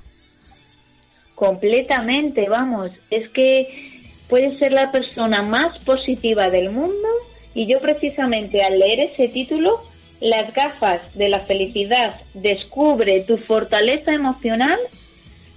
Completamente, 1.35 2.49
vamos. 2.49 2.91
Es 3.09 3.29
que 3.29 3.88
puedes 4.29 4.57
ser 4.59 4.71
la 4.71 4.91
persona 4.91 5.41
más 5.41 5.77
positiva 5.83 6.49
del 6.49 6.69
mundo 6.71 7.07
y 7.53 7.65
yo 7.65 7.81
precisamente 7.81 8.61
al 8.61 8.79
leer 8.79 8.99
ese 9.11 9.27
título, 9.27 9.81
las 10.21 10.53
gafas 10.53 11.01
de 11.15 11.29
la 11.29 11.41
felicidad, 11.41 12.21
descubre 12.33 13.21
tu 13.21 13.37
fortaleza 13.37 14.13
emocional, 14.13 14.77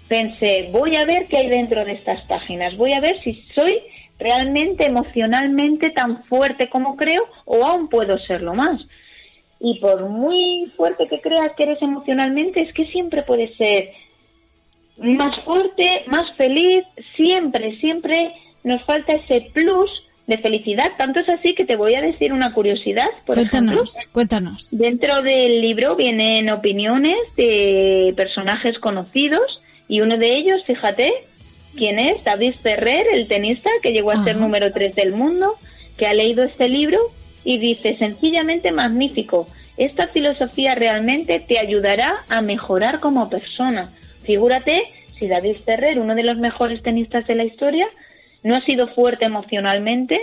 pensé, 0.09 0.69
voy 0.73 0.97
a 0.97 1.05
ver 1.05 1.27
qué 1.27 1.39
hay 1.39 1.49
dentro 1.49 1.85
de 1.85 1.93
estas 1.93 2.23
páginas, 2.23 2.77
voy 2.77 2.93
a 2.95 3.01
ver 3.01 3.23
si 3.23 3.45
soy 3.55 3.79
realmente 4.19 4.87
emocionalmente 4.87 5.91
tan 5.91 6.25
fuerte 6.25 6.69
como 6.71 6.97
creo 6.97 7.23
o 7.45 7.65
aún 7.65 7.89
puedo 7.89 8.19
serlo 8.27 8.55
más. 8.55 8.81
Y 9.61 9.79
por 9.81 10.09
muy 10.09 10.73
fuerte 10.77 11.07
que 11.09 11.21
creas 11.21 11.51
que 11.57 11.65
eres 11.65 11.83
emocionalmente, 11.83 12.63
es 12.63 12.73
que 12.73 12.87
siempre 12.87 13.23
puedes 13.23 13.55
ser 13.57 13.91
más 14.97 15.45
fuerte, 15.45 16.05
más 16.07 16.25
feliz, 16.37 16.85
siempre, 17.17 17.77
siempre 17.79 18.33
nos 18.65 18.83
falta 18.85 19.15
ese 19.15 19.49
plus 19.53 19.91
de 20.27 20.39
felicidad. 20.39 20.93
Tanto 20.97 21.21
es 21.21 21.29
así 21.29 21.55
que 21.55 21.65
te 21.65 21.77
voy 21.77 21.95
a 21.95 22.01
decir 22.01 22.33
una 22.33 22.53
curiosidad. 22.53 23.09
Por 23.27 23.37
cuéntanos, 23.37 23.97
cuéntanos. 24.13 24.69
Dentro 24.71 25.23
del 25.23 25.61
libro 25.61 25.97
vienen 25.97 26.51
opiniones 26.51 27.17
de 27.37 28.15
personajes 28.17 28.79
conocidos 28.79 29.61
y 29.89 30.01
uno 30.01 30.17
de 30.19 30.33
ellos, 30.33 30.63
fíjate, 30.67 31.13
¿quién 31.77 31.99
es? 31.99 32.23
David 32.25 32.55
Ferrer, 32.63 33.07
el 33.13 33.29
tenista 33.29 33.71
que 33.83 33.93
llegó 33.93 34.11
a 34.11 34.25
ser 34.25 34.37
número 34.37 34.73
3 34.73 34.95
del 34.95 35.13
mundo, 35.13 35.57
que 35.97 36.07
ha 36.07 36.15
leído 36.15 36.45
este 36.45 36.69
libro 36.69 36.99
y 37.45 37.59
dice 37.59 37.97
sencillamente 37.99 38.71
magnífico. 38.71 39.49
Esta 39.77 40.09
filosofía 40.09 40.75
realmente 40.75 41.41
te 41.41 41.59
ayudará 41.59 42.25
a 42.29 42.43
mejorar 42.43 43.01
como 43.01 43.29
persona. 43.29 43.91
Figúrate 44.23 44.83
si 45.19 45.29
David 45.29 45.57
Ferrer, 45.65 45.99
uno 45.99 46.15
de 46.15 46.23
los 46.23 46.37
mejores 46.37 46.83
tenistas 46.83 47.27
de 47.27 47.35
la 47.35 47.45
historia, 47.45 47.89
no 48.43 48.57
ha 48.57 48.65
sido 48.65 48.89
fuerte 48.89 49.27
emocionalmente 49.27 50.21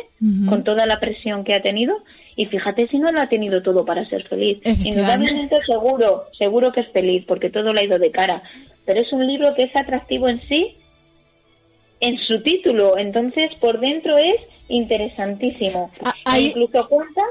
con 0.47 0.63
toda 0.63 0.85
la 0.85 0.99
presión 0.99 1.43
que 1.43 1.55
ha 1.55 1.61
tenido 1.61 1.95
y 2.35 2.45
fíjate 2.45 2.87
si 2.87 2.97
no 2.99 3.11
lo 3.11 3.21
ha 3.21 3.27
tenido 3.27 3.61
todo 3.61 3.85
para 3.85 4.07
ser 4.09 4.27
feliz. 4.27 4.59
Indudablemente 4.63 5.57
seguro, 5.65 6.25
seguro 6.37 6.71
que 6.71 6.81
es 6.81 6.91
feliz 6.91 7.25
porque 7.27 7.49
todo 7.49 7.73
lo 7.73 7.79
ha 7.79 7.83
ido 7.83 7.97
de 7.97 8.11
cara, 8.11 8.43
pero 8.85 9.01
es 9.01 9.11
un 9.13 9.25
libro 9.25 9.53
que 9.55 9.63
es 9.63 9.75
atractivo 9.75 10.27
en 10.27 10.41
sí, 10.47 10.75
en 12.01 12.17
su 12.19 12.41
título, 12.41 12.97
entonces 12.97 13.51
por 13.59 13.79
dentro 13.79 14.17
es 14.17 14.37
interesantísimo. 14.67 15.91
Ah, 16.03 16.37
e 16.37 16.41
incluso 16.43 16.87
cuenta... 16.87 17.21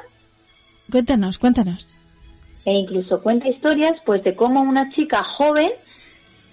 Cuéntanos, 0.91 1.39
cuéntanos. 1.39 1.95
E 2.65 2.73
incluso 2.73 3.23
cuenta 3.23 3.49
historias 3.49 3.95
pues 4.05 4.23
de 4.25 4.35
cómo 4.35 4.63
una 4.63 4.91
chica 4.95 5.23
joven 5.37 5.71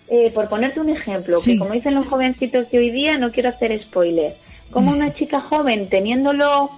eh, 0.07 0.31
por 0.31 0.49
ponerte 0.49 0.79
un 0.79 0.89
ejemplo, 0.89 1.37
que 1.43 1.57
como 1.57 1.73
dicen 1.73 1.95
los 1.95 2.07
jovencitos 2.07 2.69
de 2.69 2.77
hoy 2.77 2.91
día, 2.91 3.17
no 3.17 3.31
quiero 3.31 3.49
hacer 3.49 3.77
spoiler, 3.79 4.35
como 4.71 4.91
una 4.91 5.13
chica 5.13 5.41
joven 5.41 5.89
teniéndolo 5.89 6.69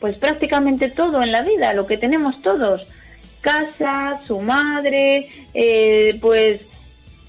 pues 0.00 0.16
prácticamente 0.16 0.90
todo 0.90 1.22
en 1.22 1.32
la 1.32 1.40
vida, 1.40 1.72
lo 1.72 1.86
que 1.86 1.96
tenemos 1.96 2.42
todos, 2.42 2.86
casa, 3.40 4.20
su 4.26 4.38
madre, 4.38 5.28
eh, 5.54 6.18
pues 6.20 6.60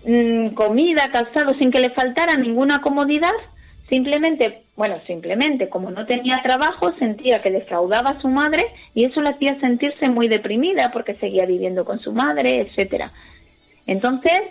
mm, 0.05 0.49
comida, 0.49 1.09
calzado, 1.09 1.53
sin 1.57 1.71
que 1.71 1.79
le 1.79 1.91
faltara 1.91 2.35
ninguna 2.35 2.81
comodidad, 2.81 3.31
simplemente, 3.89 4.63
bueno, 4.75 4.97
simplemente 5.07 5.69
como 5.69 5.89
no 5.89 6.05
tenía 6.05 6.41
trabajo, 6.43 6.91
sentía 6.99 7.41
que 7.41 7.51
defraudaba 7.51 8.09
a 8.09 8.21
su 8.21 8.27
madre 8.27 8.65
y 8.93 9.05
eso 9.05 9.21
le 9.21 9.29
hacía 9.29 9.57
sentirse 9.61 10.09
muy 10.09 10.27
deprimida 10.27 10.91
porque 10.91 11.13
seguía 11.15 11.45
viviendo 11.45 11.85
con 11.85 12.01
su 12.01 12.11
madre, 12.11 12.59
etcétera. 12.59 13.13
Entonces, 13.87 14.41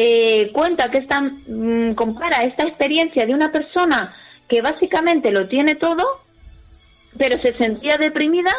eh, 0.00 0.52
cuenta 0.52 0.92
que 0.92 0.98
esta, 0.98 1.20
mm, 1.20 1.94
compara 1.94 2.44
esta 2.44 2.62
experiencia 2.62 3.26
de 3.26 3.34
una 3.34 3.50
persona 3.50 4.14
que 4.46 4.62
básicamente 4.62 5.32
lo 5.32 5.48
tiene 5.48 5.74
todo, 5.74 6.04
pero 7.18 7.42
se 7.42 7.52
sentía 7.56 7.98
deprimida 7.98 8.54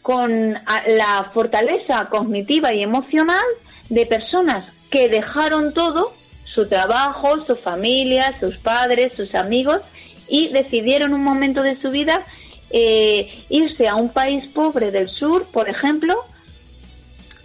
con 0.00 0.54
la 0.54 1.30
fortaleza 1.34 2.08
cognitiva 2.08 2.72
y 2.72 2.82
emocional 2.82 3.44
de 3.90 4.06
personas 4.06 4.64
que 4.90 5.10
dejaron 5.10 5.74
todo, 5.74 6.14
su 6.54 6.66
trabajo, 6.66 7.44
su 7.44 7.56
familia, 7.56 8.34
sus 8.40 8.56
padres, 8.56 9.12
sus 9.12 9.34
amigos, 9.34 9.82
y 10.26 10.48
decidieron 10.54 11.12
un 11.12 11.22
momento 11.22 11.62
de 11.62 11.78
su 11.82 11.90
vida 11.90 12.24
eh, 12.70 13.44
irse 13.50 13.88
a 13.88 13.96
un 13.96 14.08
país 14.08 14.46
pobre 14.46 14.90
del 14.90 15.10
sur, 15.10 15.44
por 15.52 15.68
ejemplo, 15.68 16.24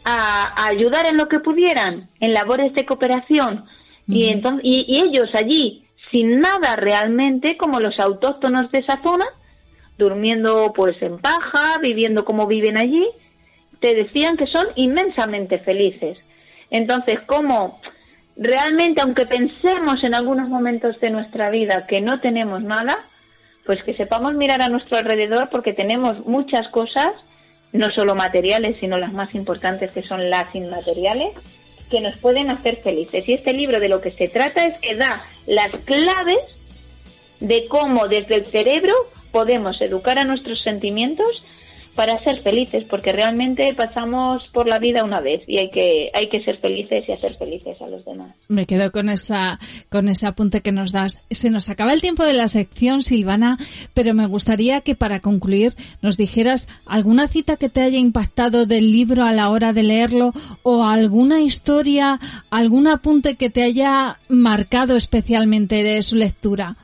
a, 0.10 0.68
ayudar 0.70 1.06
en 1.06 1.18
lo 1.18 1.28
que 1.28 1.42
pudieran, 1.42 2.10
en 2.22 2.34
labores 2.34 2.74
de 2.74 2.86
cooperación. 2.86 3.66
Y, 4.08 4.30
entonces, 4.30 4.62
y, 4.64 5.02
ellos 5.02 5.30
allí, 5.34 5.86
sin 6.12 6.40
nada 6.40 6.78
realmente, 6.78 7.58
como 7.58 7.82
los 7.82 8.00
autóctonos 8.00 8.72
de 8.72 8.80
esa 8.80 9.02
zona, 9.04 9.26
durmiendo 9.98 10.72
pues 10.74 10.96
en 11.02 11.18
paja, 11.20 11.78
viviendo 11.82 12.24
como 12.24 12.48
viven 12.48 12.78
allí, 12.78 13.06
te 13.82 13.96
decían 13.96 14.38
que 14.38 14.48
son 14.48 14.68
inmensamente 14.76 15.60
felices. 15.60 16.18
Entonces, 16.70 17.20
como 17.26 17.82
realmente, 18.38 19.02
aunque 19.02 19.26
pensemos 19.26 20.02
en 20.04 20.16
algunos 20.16 20.48
momentos 20.48 20.98
de 21.02 21.10
nuestra 21.10 21.50
vida 21.50 21.86
que 21.86 22.00
no 22.00 22.22
tenemos 22.22 22.64
nada, 22.64 22.98
pues 23.66 23.84
que 23.84 23.94
sepamos 23.96 24.34
mirar 24.36 24.62
a 24.62 24.70
nuestro 24.70 24.98
alrededor 24.98 25.50
porque 25.50 25.74
tenemos 25.74 26.26
muchas 26.26 26.70
cosas 26.70 27.12
no 27.78 27.90
solo 27.92 28.16
materiales, 28.16 28.78
sino 28.80 28.98
las 28.98 29.14
más 29.14 29.34
importantes 29.36 29.92
que 29.92 30.02
son 30.02 30.30
las 30.30 30.54
inmateriales, 30.56 31.34
que 31.90 32.02
nos 32.02 32.18
pueden 32.18 32.50
hacer 32.50 32.78
felices. 32.78 33.28
Y 33.28 33.34
este 33.34 33.54
libro 33.54 33.80
de 33.80 33.90
lo 33.90 34.02
que 34.02 34.12
se 34.12 34.28
trata 34.28 34.66
es 34.66 34.78
que 34.80 34.96
da 34.96 35.26
las 35.46 35.70
claves 35.86 36.40
de 37.40 37.68
cómo 37.68 38.08
desde 38.08 38.36
el 38.36 38.48
cerebro 38.48 38.94
podemos 39.32 39.80
educar 39.82 40.18
a 40.18 40.24
nuestros 40.24 40.62
sentimientos 40.64 41.44
para 41.98 42.24
ser 42.24 42.42
felices, 42.44 42.84
porque 42.88 43.12
realmente 43.12 43.74
pasamos 43.76 44.44
por 44.54 44.68
la 44.68 44.78
vida 44.78 45.04
una 45.04 45.20
vez 45.20 45.42
y 45.48 45.58
hay 45.58 45.72
que 45.72 46.12
hay 46.14 46.30
que 46.30 46.44
ser 46.44 46.60
felices 46.60 47.04
y 47.08 47.12
hacer 47.12 47.36
felices 47.38 47.76
a 47.82 47.88
los 47.88 48.06
demás. 48.06 48.36
Me 48.48 48.68
quedo 48.68 48.92
con 48.92 49.10
esa 49.10 49.60
con 49.90 50.08
ese 50.08 50.28
apunte 50.28 50.62
que 50.62 50.72
nos 50.72 50.92
das. 50.92 51.24
Se 51.32 51.50
nos 51.50 51.70
acaba 51.70 51.94
el 51.94 52.02
tiempo 52.02 52.24
de 52.24 52.36
la 52.36 52.48
sección, 52.50 53.02
Silvana, 53.02 53.58
pero 53.96 54.14
me 54.14 54.28
gustaría 54.28 54.82
que 54.82 54.94
para 54.94 55.22
concluir 55.22 55.74
nos 56.04 56.18
dijeras 56.18 56.68
alguna 56.86 57.28
cita 57.28 57.58
que 57.58 57.68
te 57.68 57.82
haya 57.82 57.98
impactado 57.98 58.68
del 58.68 58.92
libro 58.92 59.24
a 59.24 59.32
la 59.32 59.50
hora 59.50 59.74
de 59.74 59.82
leerlo 59.82 60.34
o 60.62 60.84
alguna 60.84 61.42
historia, 61.42 62.20
algún 62.52 62.88
apunte 62.88 63.38
que 63.38 63.50
te 63.50 63.64
haya 63.64 64.20
marcado 64.30 64.96
especialmente 64.96 65.82
de 65.82 66.04
su 66.04 66.16
lectura. 66.16 66.78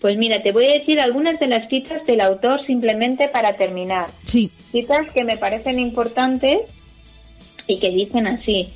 Pues 0.00 0.16
mira, 0.16 0.42
te 0.42 0.52
voy 0.52 0.66
a 0.66 0.78
decir 0.78 0.98
algunas 0.98 1.38
de 1.38 1.46
las 1.46 1.68
citas 1.68 2.04
del 2.06 2.22
autor 2.22 2.64
simplemente 2.66 3.28
para 3.28 3.56
terminar. 3.56 4.08
Sí. 4.24 4.50
Citas 4.72 5.08
que 5.12 5.24
me 5.24 5.36
parecen 5.36 5.78
importantes 5.78 6.58
y 7.66 7.78
que 7.78 7.90
dicen 7.90 8.26
así. 8.26 8.70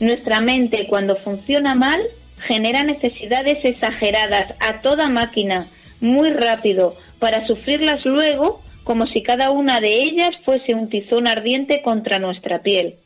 Nuestra 0.00 0.40
mente 0.40 0.86
cuando 0.88 1.16
funciona 1.16 1.74
mal 1.74 2.00
genera 2.46 2.84
necesidades 2.84 3.64
exageradas 3.64 4.54
a 4.60 4.82
toda 4.82 5.08
máquina, 5.08 5.68
muy 6.00 6.30
rápido, 6.30 6.94
para 7.18 7.46
sufrirlas 7.46 8.04
luego 8.04 8.60
como 8.84 9.06
si 9.06 9.22
cada 9.22 9.50
una 9.50 9.80
de 9.80 10.00
ellas 10.00 10.30
fuese 10.44 10.74
un 10.74 10.88
tizón 10.88 11.26
ardiente 11.26 11.82
contra 11.82 12.18
nuestra 12.18 12.62
piel. 12.62 12.96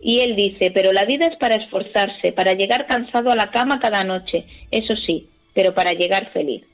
Y 0.00 0.20
él 0.20 0.34
dice, 0.34 0.70
pero 0.72 0.92
la 0.92 1.04
vida 1.04 1.26
es 1.26 1.36
para 1.36 1.56
esforzarse, 1.56 2.32
para 2.32 2.54
llegar 2.54 2.86
cansado 2.86 3.30
a 3.30 3.36
la 3.36 3.50
cama 3.50 3.78
cada 3.78 4.02
noche, 4.02 4.44
eso 4.70 4.94
sí, 5.06 5.28
pero 5.54 5.74
para 5.74 5.92
llegar 5.92 6.32
feliz. 6.32 6.64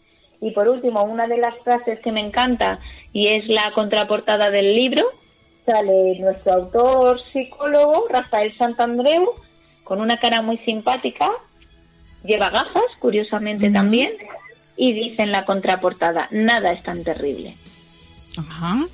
Y 0.45 0.51
por 0.51 0.68
último, 0.68 1.03
una 1.05 1.26
de 1.26 1.38
las 1.38 1.59
frases 1.64 1.99
que 2.01 2.12
me 2.12 2.20
encanta 2.20 2.78
y 3.14 3.28
es 3.28 3.49
la 3.49 3.72
contraportada 3.74 4.51
del 4.51 4.74
libro, 4.74 5.03
sale 5.64 6.18
nuestro 6.20 6.53
autor 6.53 7.18
psicólogo, 7.32 8.09
Rafael 8.11 8.55
Santandreu, 8.59 9.24
con 9.84 10.03
una 10.03 10.18
cara 10.20 10.42
muy 10.42 10.59
simpática, 10.59 11.30
lleva 12.24 12.51
gafas, 12.51 12.84
curiosamente 12.99 13.70
también, 13.70 14.11
y 14.76 14.92
dice 14.92 15.22
en 15.22 15.32
la 15.32 15.47
contraportada, 15.47 16.28
nada 16.30 16.72
es 16.72 16.82
tan 16.82 17.03
terrible. 17.03 17.57
Ajá. 18.36 18.86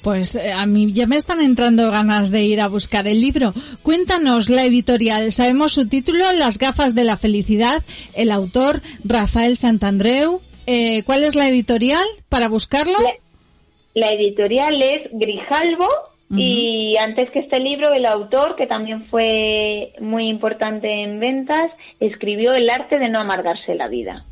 Pues 0.00 0.34
eh, 0.36 0.54
a 0.54 0.64
mí 0.64 0.90
ya 0.90 1.06
me 1.06 1.16
están 1.16 1.42
entrando 1.42 1.90
ganas 1.90 2.30
de 2.30 2.44
ir 2.44 2.62
a 2.62 2.68
buscar 2.68 3.06
el 3.06 3.20
libro. 3.20 3.52
Cuéntanos 3.82 4.48
la 4.48 4.64
editorial. 4.64 5.32
Sabemos 5.32 5.72
su 5.72 5.86
título, 5.86 6.32
Las 6.32 6.56
gafas 6.56 6.94
de 6.94 7.04
la 7.04 7.18
felicidad. 7.18 7.82
El 8.14 8.30
autor, 8.30 8.80
Rafael 9.04 9.58
Santandreu. 9.58 10.40
Eh, 10.66 11.02
¿cuál 11.04 11.24
es 11.24 11.34
la 11.34 11.48
editorial 11.48 12.04
para 12.28 12.48
buscarlo? 12.48 12.98
La, 13.00 13.12
la 13.94 14.12
editorial 14.12 14.82
es 14.82 15.08
Grijalvo 15.12 15.88
y 16.36 16.96
antes 16.96 17.30
que 17.30 17.40
este 17.40 17.60
libro, 17.60 17.92
el 17.92 18.06
autor, 18.06 18.56
que 18.56 18.66
también 18.66 19.06
fue 19.06 19.92
muy 20.00 20.28
importante 20.28 20.88
en 21.04 21.20
ventas, 21.20 21.70
escribió 22.00 22.54
El 22.54 22.68
arte 22.70 22.98
de 22.98 23.08
no 23.08 23.20
amargarse 23.20 23.74
la 23.76 23.86
vida. 23.86 24.24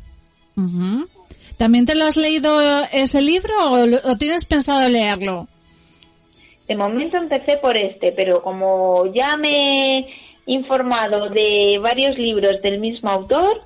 Ujú. 0.57 1.07
¿También 1.57 1.85
te 1.85 1.95
lo 1.95 2.05
has 2.05 2.17
leído 2.17 2.59
ese 2.91 3.21
libro 3.21 3.53
o, 3.67 4.09
o 4.11 4.17
tienes 4.17 4.43
pensado 4.45 4.89
leerlo? 4.89 5.47
De 6.67 6.75
momento 6.75 7.17
empecé 7.17 7.57
por 7.57 7.77
este, 7.77 8.11
pero 8.11 8.41
como 8.41 9.05
ya 9.13 9.37
me 9.37 9.99
he 9.99 10.05
informado 10.45 11.29
de 11.29 11.79
varios 11.81 12.17
libros 12.17 12.61
del 12.61 12.79
mismo 12.79 13.09
autor, 13.09 13.61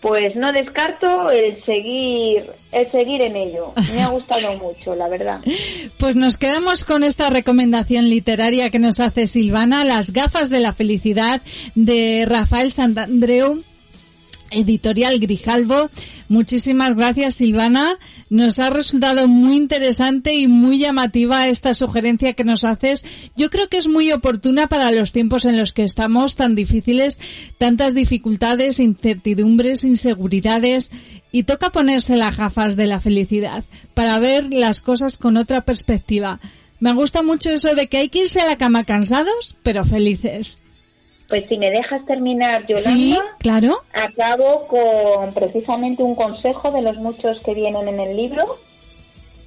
pues 0.00 0.36
no 0.36 0.52
descarto 0.52 1.30
el 1.30 1.62
seguir, 1.64 2.44
el 2.72 2.90
seguir 2.90 3.22
en 3.22 3.36
ello. 3.36 3.72
Me 3.92 4.02
ha 4.02 4.08
gustado 4.10 4.56
mucho, 4.56 4.94
la 4.94 5.08
verdad. 5.08 5.40
Pues 5.98 6.14
nos 6.14 6.36
quedamos 6.36 6.84
con 6.84 7.02
esta 7.02 7.30
recomendación 7.30 8.08
literaria 8.08 8.70
que 8.70 8.78
nos 8.78 9.00
hace 9.00 9.26
Silvana, 9.26 9.84
Las 9.84 10.12
gafas 10.12 10.50
de 10.50 10.60
la 10.60 10.72
felicidad 10.72 11.42
de 11.74 12.26
Rafael 12.28 12.70
Santandreu, 12.70 13.62
editorial 14.50 15.18
Grijalvo. 15.20 15.90
Muchísimas 16.28 16.94
gracias 16.94 17.36
Silvana. 17.36 17.98
Nos 18.30 18.58
ha 18.58 18.70
resultado 18.70 19.28
muy 19.28 19.56
interesante 19.56 20.34
y 20.34 20.46
muy 20.46 20.78
llamativa 20.78 21.48
esta 21.48 21.74
sugerencia 21.74 22.34
que 22.34 22.44
nos 22.44 22.64
haces. 22.64 23.04
Yo 23.36 23.50
creo 23.50 23.68
que 23.68 23.78
es 23.78 23.88
muy 23.88 24.12
oportuna 24.12 24.66
para 24.66 24.90
los 24.90 25.12
tiempos 25.12 25.44
en 25.44 25.56
los 25.56 25.72
que 25.72 25.84
estamos 25.84 26.36
tan 26.36 26.54
difíciles, 26.54 27.18
tantas 27.58 27.94
dificultades, 27.94 28.80
incertidumbres, 28.80 29.84
inseguridades 29.84 30.92
y 31.32 31.44
toca 31.44 31.70
ponerse 31.70 32.16
las 32.16 32.36
gafas 32.36 32.76
de 32.76 32.86
la 32.86 33.00
felicidad 33.00 33.64
para 33.94 34.18
ver 34.18 34.52
las 34.52 34.80
cosas 34.80 35.18
con 35.18 35.36
otra 35.36 35.62
perspectiva. 35.62 36.40
Me 36.80 36.92
gusta 36.92 37.22
mucho 37.22 37.50
eso 37.50 37.74
de 37.74 37.88
que 37.88 37.98
hay 37.98 38.08
que 38.08 38.20
irse 38.20 38.40
a 38.40 38.46
la 38.46 38.56
cama 38.56 38.84
cansados, 38.84 39.56
pero 39.62 39.84
felices. 39.84 40.60
Pues 41.28 41.46
si 41.48 41.58
me 41.58 41.70
dejas 41.70 42.04
terminar, 42.06 42.66
Yolanda, 42.66 42.90
Sí, 42.90 43.18
claro. 43.38 43.82
acabo 43.92 44.66
con 44.66 45.34
precisamente 45.34 46.02
un 46.02 46.14
consejo 46.14 46.70
de 46.70 46.82
los 46.82 46.96
muchos 46.96 47.38
que 47.40 47.54
vienen 47.54 47.86
en 47.86 48.00
el 48.00 48.16
libro 48.16 48.44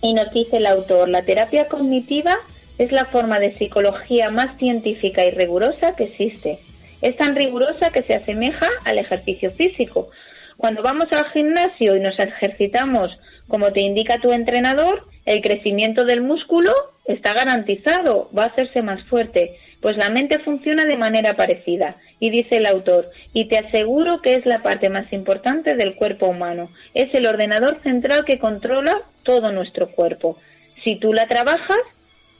y 0.02 0.14
nos 0.14 0.32
dice 0.32 0.58
el 0.58 0.68
autor, 0.68 1.10
la 1.10 1.24
terapia 1.24 1.68
cognitiva 1.68 2.38
es 2.78 2.92
la 2.92 3.06
forma 3.06 3.40
de 3.40 3.56
psicología 3.58 4.30
más 4.30 4.58
científica 4.58 5.26
y 5.26 5.32
rigurosa 5.32 5.96
que 5.96 6.06
existe. 6.06 6.60
Es 7.02 7.18
tan 7.18 7.36
rigurosa 7.36 7.90
que 7.90 8.04
se 8.04 8.14
asemeja 8.14 8.68
al 8.86 9.00
ejercicio 9.00 9.50
físico. 9.52 10.10
Cuando 10.58 10.84
vamos 10.84 11.08
al 11.12 11.32
gimnasio 11.32 11.96
y 11.96 12.00
nos 12.00 12.18
ejercitamos 12.20 13.12
como 13.48 13.74
te 13.74 13.82
indica 13.82 14.18
tu 14.20 14.32
entrenador, 14.32 15.06
el 15.26 15.42
crecimiento 15.42 16.06
del 16.06 16.22
músculo 16.22 16.72
está 17.06 17.34
garantizado, 17.34 18.30
va 18.38 18.46
a 18.46 18.48
hacerse 18.48 18.82
más 18.82 19.04
fuerte. 19.10 19.58
Pues 19.82 19.98
la 19.98 20.10
mente 20.10 20.40
funciona 20.40 20.86
de 20.86 20.98
manera 20.98 21.36
parecida. 21.36 21.98
Y 22.20 22.30
dice 22.30 22.58
el 22.58 22.68
autor, 22.68 23.10
y 23.34 23.48
te 23.48 23.58
aseguro 23.58 24.22
que 24.22 24.36
es 24.36 24.46
la 24.46 24.62
parte 24.62 24.90
más 24.90 25.12
importante 25.12 25.76
del 25.76 25.96
cuerpo 25.96 26.28
humano. 26.28 26.70
Es 26.94 27.14
el 27.14 27.26
ordenador 27.26 27.82
central 27.82 28.24
que 28.26 28.38
controla 28.38 29.02
todo 29.24 29.52
nuestro 29.52 29.90
cuerpo. 29.90 30.38
Si 30.84 30.98
tú 30.98 31.14
la 31.14 31.28
trabajas, 31.28 31.80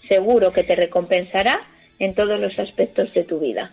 seguro 0.08 0.54
que 0.54 0.64
te 0.64 0.76
recompensará 0.76 1.62
en 2.00 2.14
todos 2.14 2.40
los 2.40 2.58
aspectos 2.60 3.14
de 3.14 3.24
tu 3.24 3.40
vida. 3.40 3.72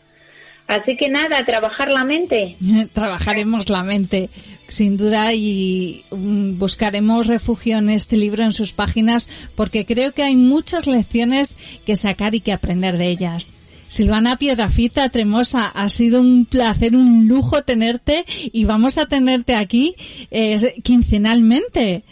Así 0.68 0.98
que 0.98 1.08
nada, 1.08 1.44
trabajar 1.46 1.90
la 1.90 2.04
mente. 2.04 2.56
Trabajaremos 2.92 3.70
la 3.70 3.82
mente, 3.82 4.28
sin 4.68 4.98
duda, 4.98 5.32
y 5.32 6.04
mm, 6.10 6.58
buscaremos 6.58 7.26
refugio 7.26 7.78
en 7.78 7.88
este 7.88 8.16
libro, 8.16 8.44
en 8.44 8.52
sus 8.52 8.74
páginas, 8.74 9.30
porque 9.54 9.86
creo 9.86 10.12
que 10.12 10.22
hay 10.22 10.36
muchas 10.36 10.86
lecciones 10.86 11.56
que 11.86 11.96
sacar 11.96 12.34
y 12.34 12.40
que 12.40 12.52
aprender 12.52 12.98
de 12.98 13.08
ellas. 13.08 13.50
Silvana 13.88 14.36
Piedrafita 14.36 15.08
Tremosa, 15.08 15.66
ha 15.66 15.88
sido 15.88 16.20
un 16.20 16.44
placer, 16.44 16.94
un 16.94 17.26
lujo 17.26 17.62
tenerte 17.62 18.24
y 18.28 18.64
vamos 18.64 18.98
a 18.98 19.06
tenerte 19.06 19.54
aquí 19.54 19.94
eh, 20.30 20.56
quincenalmente 20.84 22.02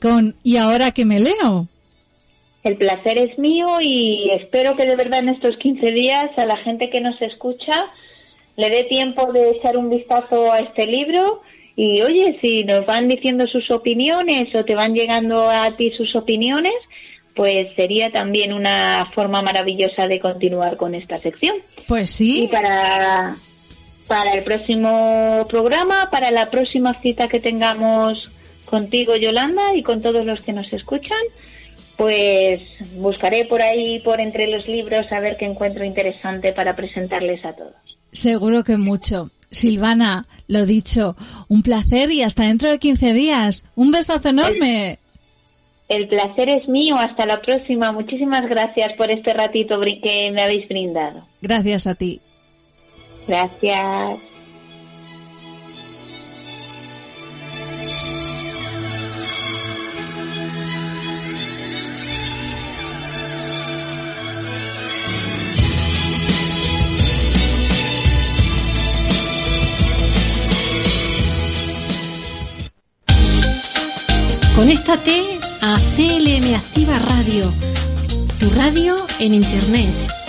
con 0.00 0.36
Y 0.42 0.56
ahora 0.56 0.92
que 0.92 1.04
me 1.04 1.20
leo. 1.20 1.68
El 2.62 2.76
placer 2.76 3.18
es 3.18 3.38
mío 3.38 3.66
y 3.82 4.30
espero 4.30 4.76
que 4.76 4.86
de 4.86 4.96
verdad 4.96 5.20
en 5.20 5.30
estos 5.30 5.56
15 5.58 5.92
días 5.92 6.26
a 6.36 6.46
la 6.46 6.56
gente 6.58 6.88
que 6.88 7.00
nos 7.00 7.20
escucha 7.20 7.74
le 8.56 8.70
dé 8.70 8.84
tiempo 8.84 9.32
de 9.32 9.50
echar 9.50 9.76
un 9.76 9.90
vistazo 9.90 10.52
a 10.52 10.60
este 10.60 10.86
libro 10.86 11.42
y 11.76 12.00
oye, 12.02 12.38
si 12.40 12.62
nos 12.64 12.86
van 12.86 13.08
diciendo 13.08 13.46
sus 13.48 13.68
opiniones 13.70 14.54
o 14.54 14.64
te 14.64 14.76
van 14.76 14.94
llegando 14.94 15.50
a 15.50 15.76
ti 15.76 15.90
sus 15.96 16.14
opiniones, 16.14 16.72
pues 17.34 17.68
sería 17.74 18.10
también 18.10 18.52
una 18.52 19.10
forma 19.14 19.42
maravillosa 19.42 20.06
de 20.06 20.20
continuar 20.20 20.76
con 20.76 20.94
esta 20.94 21.20
sección. 21.20 21.56
Pues 21.88 22.10
sí. 22.10 22.44
Y 22.44 22.48
para, 22.48 23.36
para 24.06 24.32
el 24.32 24.44
próximo 24.44 25.46
programa, 25.48 26.08
para 26.10 26.30
la 26.30 26.50
próxima 26.50 26.94
cita 27.00 27.28
que 27.28 27.40
tengamos 27.40 28.30
contigo, 28.64 29.16
Yolanda, 29.16 29.74
y 29.74 29.82
con 29.82 30.00
todos 30.00 30.24
los 30.24 30.40
que 30.42 30.52
nos 30.52 30.72
escuchan, 30.72 31.18
pues 31.96 32.60
buscaré 32.96 33.44
por 33.44 33.62
ahí, 33.62 34.00
por 34.00 34.20
entre 34.20 34.46
los 34.46 34.66
libros, 34.68 35.10
a 35.12 35.20
ver 35.20 35.36
qué 35.36 35.44
encuentro 35.44 35.84
interesante 35.84 36.52
para 36.52 36.74
presentarles 36.74 37.44
a 37.44 37.52
todos. 37.54 37.74
Seguro 38.12 38.64
que 38.64 38.76
mucho. 38.76 39.30
Silvana, 39.50 40.26
lo 40.48 40.66
dicho, 40.66 41.16
un 41.48 41.62
placer 41.62 42.10
y 42.10 42.22
hasta 42.22 42.44
dentro 42.44 42.70
de 42.70 42.78
15 42.78 43.12
días. 43.12 43.64
Un 43.76 43.92
besazo 43.92 44.28
enorme. 44.28 44.98
El 45.94 46.08
placer 46.08 46.48
es 46.48 46.68
mío. 46.68 46.96
Hasta 46.96 47.24
la 47.24 47.40
próxima. 47.40 47.92
Muchísimas 47.92 48.42
gracias 48.48 48.92
por 48.96 49.10
este 49.10 49.32
ratito 49.32 49.78
que 50.02 50.30
me 50.32 50.42
habéis 50.42 50.68
brindado. 50.68 51.22
Gracias 51.40 51.86
a 51.86 51.94
ti. 51.94 52.20
Gracias. 53.28 54.18
Conéctate 74.56 75.33
a 75.66 75.80
CLM 75.96 76.54
Activa 76.54 76.98
Radio, 76.98 77.50
tu 78.38 78.50
radio 78.50 78.96
en 79.18 79.32
Internet. 79.32 80.23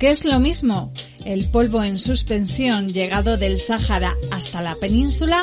Que 0.00 0.08
es 0.08 0.24
lo 0.24 0.40
mismo, 0.40 0.94
el 1.26 1.50
polvo 1.50 1.84
en 1.84 1.98
suspensión 1.98 2.88
llegado 2.88 3.36
del 3.36 3.60
Sáhara 3.60 4.16
hasta 4.30 4.62
la 4.62 4.74
península, 4.76 5.42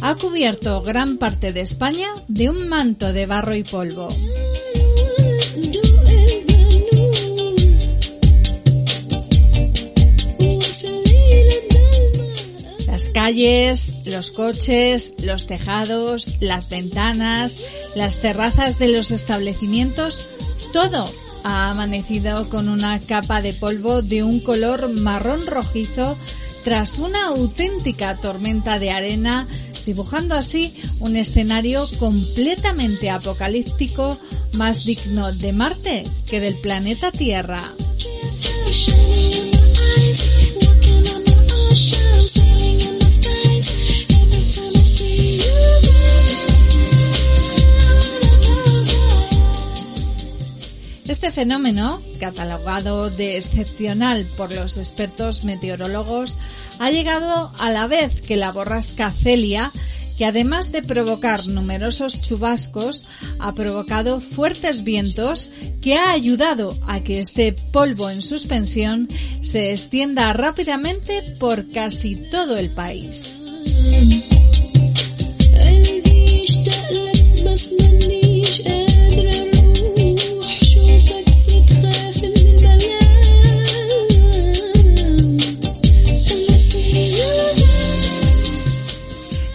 ha 0.00 0.14
cubierto 0.14 0.80
gran 0.80 1.18
parte 1.18 1.52
de 1.52 1.60
España 1.60 2.08
de 2.26 2.48
un 2.48 2.66
manto 2.66 3.12
de 3.12 3.26
barro 3.26 3.54
y 3.54 3.62
polvo. 3.62 4.08
Las 12.86 13.10
calles, 13.10 13.92
los 14.06 14.30
coches, 14.32 15.14
los 15.18 15.46
tejados, 15.46 16.40
las 16.40 16.70
ventanas, 16.70 17.58
las 17.94 18.16
terrazas 18.16 18.78
de 18.78 18.88
los 18.88 19.10
establecimientos, 19.10 20.26
todo 20.72 21.12
ha 21.44 21.70
amanecido 21.70 22.48
con 22.48 22.68
una 22.68 22.98
capa 23.00 23.42
de 23.42 23.52
polvo 23.52 24.02
de 24.02 24.22
un 24.22 24.40
color 24.40 24.88
marrón 24.88 25.46
rojizo 25.46 26.16
tras 26.64 26.98
una 26.98 27.26
auténtica 27.26 28.18
tormenta 28.18 28.78
de 28.78 28.90
arena, 28.90 29.48
dibujando 29.86 30.34
así 30.34 30.74
un 30.98 31.16
escenario 31.16 31.86
completamente 31.98 33.10
apocalíptico 33.10 34.18
más 34.54 34.84
digno 34.84 35.32
de 35.32 35.52
Marte 35.52 36.04
que 36.26 36.40
del 36.40 36.56
planeta 36.56 37.10
Tierra. 37.10 37.72
Este 51.20 51.32
fenómeno, 51.32 52.00
catalogado 52.18 53.10
de 53.10 53.36
excepcional 53.36 54.24
por 54.38 54.56
los 54.56 54.78
expertos 54.78 55.44
meteorólogos, 55.44 56.34
ha 56.78 56.90
llegado 56.90 57.52
a 57.58 57.70
la 57.70 57.86
vez 57.86 58.22
que 58.22 58.38
la 58.38 58.52
borrasca 58.52 59.10
Celia, 59.10 59.70
que 60.16 60.24
además 60.24 60.72
de 60.72 60.82
provocar 60.82 61.46
numerosos 61.46 62.18
chubascos, 62.18 63.04
ha 63.38 63.52
provocado 63.52 64.22
fuertes 64.22 64.82
vientos 64.82 65.50
que 65.82 65.98
ha 65.98 66.10
ayudado 66.10 66.78
a 66.86 67.00
que 67.00 67.20
este 67.20 67.52
polvo 67.52 68.08
en 68.08 68.22
suspensión 68.22 69.06
se 69.42 69.72
extienda 69.72 70.32
rápidamente 70.32 71.36
por 71.38 71.70
casi 71.70 72.16
todo 72.16 72.56
el 72.56 72.70
país. 72.70 73.44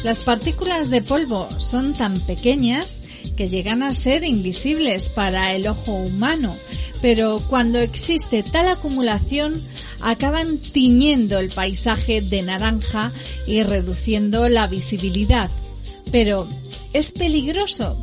Las 0.06 0.22
partículas 0.22 0.92
de 0.92 1.02
polvo 1.02 1.50
son 1.58 1.94
tan 1.94 2.20
pequeñas 2.20 3.02
que 3.36 3.50
llegan 3.50 3.82
a 3.82 3.92
ser 3.92 4.24
invisibles 4.24 5.10
para 5.10 5.56
el 5.56 5.66
ojo 5.66 5.94
humano, 5.94 6.56
pero 7.02 7.42
cuando 7.50 7.80
existe 7.80 8.44
tal 8.44 8.68
acumulación 8.68 9.64
acaban 10.02 10.60
tiñendo 10.60 11.40
el 11.40 11.50
paisaje 11.50 12.22
de 12.22 12.44
naranja 12.44 13.14
y 13.48 13.64
reduciendo 13.64 14.48
la 14.48 14.68
visibilidad. 14.68 15.50
Pero, 16.12 16.48
¿es 16.94 17.12
peligroso? 17.12 17.98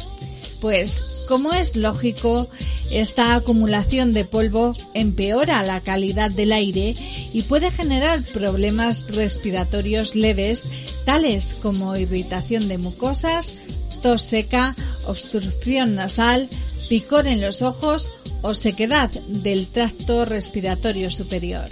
Pues, 0.62 1.04
como 1.26 1.52
es 1.52 1.74
lógico, 1.74 2.48
esta 2.88 3.34
acumulación 3.34 4.14
de 4.14 4.24
polvo 4.24 4.76
empeora 4.94 5.60
la 5.64 5.80
calidad 5.80 6.30
del 6.30 6.52
aire 6.52 6.94
y 7.32 7.42
puede 7.42 7.72
generar 7.72 8.22
problemas 8.22 9.04
respiratorios 9.08 10.14
leves, 10.14 10.68
tales 11.04 11.56
como 11.60 11.96
irritación 11.96 12.68
de 12.68 12.78
mucosas, 12.78 13.56
tos 14.02 14.22
seca, 14.22 14.76
obstrucción 15.04 15.96
nasal, 15.96 16.48
picor 16.88 17.26
en 17.26 17.40
los 17.40 17.60
ojos 17.60 18.08
o 18.42 18.54
sequedad 18.54 19.10
del 19.26 19.66
tracto 19.66 20.24
respiratorio 20.24 21.10
superior. 21.10 21.70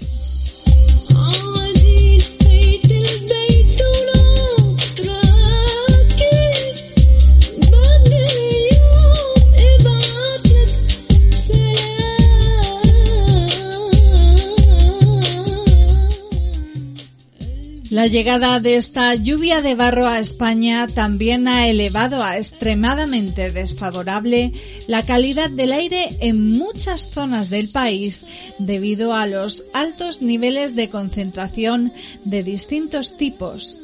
La 17.91 18.07
llegada 18.07 18.61
de 18.61 18.77
esta 18.77 19.17
lluvia 19.17 19.63
de 19.63 19.75
barro 19.75 20.07
a 20.07 20.21
España 20.21 20.87
también 20.87 21.49
ha 21.49 21.67
elevado 21.67 22.23
a 22.23 22.37
extremadamente 22.37 23.51
desfavorable 23.51 24.53
la 24.87 25.05
calidad 25.05 25.51
del 25.51 25.73
aire 25.73 26.17
en 26.21 26.53
muchas 26.53 27.11
zonas 27.11 27.51
del 27.51 27.69
país 27.69 28.25
debido 28.61 29.13
a 29.13 29.27
los 29.27 29.65
altos 29.73 30.23
niveles 30.23 30.77
de 30.77 30.89
concentración 30.89 31.93
de 32.25 32.45
distintos 32.45 33.17
tipos. 33.17 33.81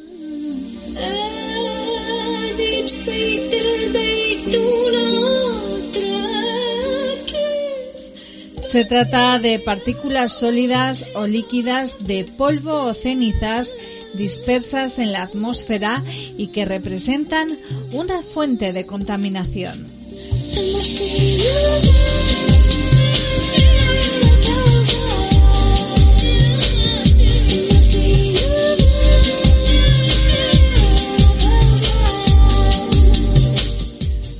Se 8.61 8.85
trata 8.85 9.39
de 9.39 9.59
partículas 9.59 10.39
sólidas 10.39 11.05
o 11.15 11.25
líquidas 11.25 12.05
de 12.05 12.23
polvo 12.25 12.83
o 12.83 12.93
cenizas 12.93 13.73
dispersas 14.17 14.99
en 14.99 15.11
la 15.11 15.21
atmósfera 15.23 16.03
y 16.37 16.47
que 16.47 16.65
representan 16.65 17.57
una 17.91 18.21
fuente 18.21 18.73
de 18.73 18.85
contaminación. 18.85 19.91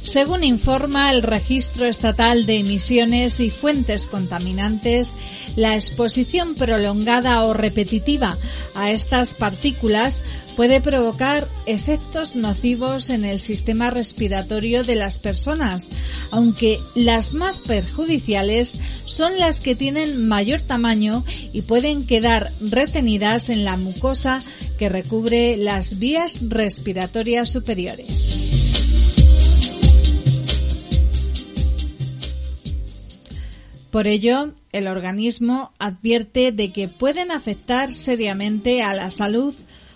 Según 0.08 0.46
informa 0.46 1.12
el 1.12 1.22
Registro 1.22 1.86
Estatal 1.86 2.46
de 2.46 2.60
Emisiones 2.60 3.42
y 3.42 3.50
Fuentes 3.50 4.06
Contaminantes, 4.06 5.18
la 5.58 5.76
exposición 5.76 6.56
prolongada 6.56 7.44
o 7.44 7.54
repetitiva 7.54 8.38
a 8.74 8.90
estas 8.90 9.34
partículas 9.34 10.22
puede 10.56 10.80
provocar 10.80 11.50
efectos 11.66 12.38
nocivos 12.38 13.10
en 13.10 13.26
el 13.26 13.42
sistema 13.42 13.90
respiratorio 13.90 14.86
de 14.86 14.96
las 14.96 15.20
personas, 15.20 15.90
aunque 16.32 16.80
las 16.96 17.34
más 17.34 17.60
perjudiciales 17.60 18.80
son 19.04 19.38
las 19.38 19.60
que 19.60 19.76
tienen 19.76 20.26
mayor 20.26 20.62
tamaño 20.62 21.26
y 21.52 21.64
pueden 21.64 22.08
quedar 22.08 22.54
retenidas 22.62 23.50
en 23.50 23.66
la 23.66 23.76
mucosa 23.76 24.42
que 24.80 24.88
recubre 24.88 25.58
las 25.58 26.00
vías 26.00 26.40
respiratorias 26.48 27.50
superiores. 27.50 28.57
Por 33.98 34.08
ello, 34.08 34.54
el 34.74 34.86
organismo 34.86 35.72
advierte 35.80 36.52
de 36.52 36.72
que 36.72 36.88
pueden 36.88 37.32
afectar 37.32 37.92
seriamente 37.92 38.84
a 38.84 38.94
la 38.94 39.10
salud 39.10 39.56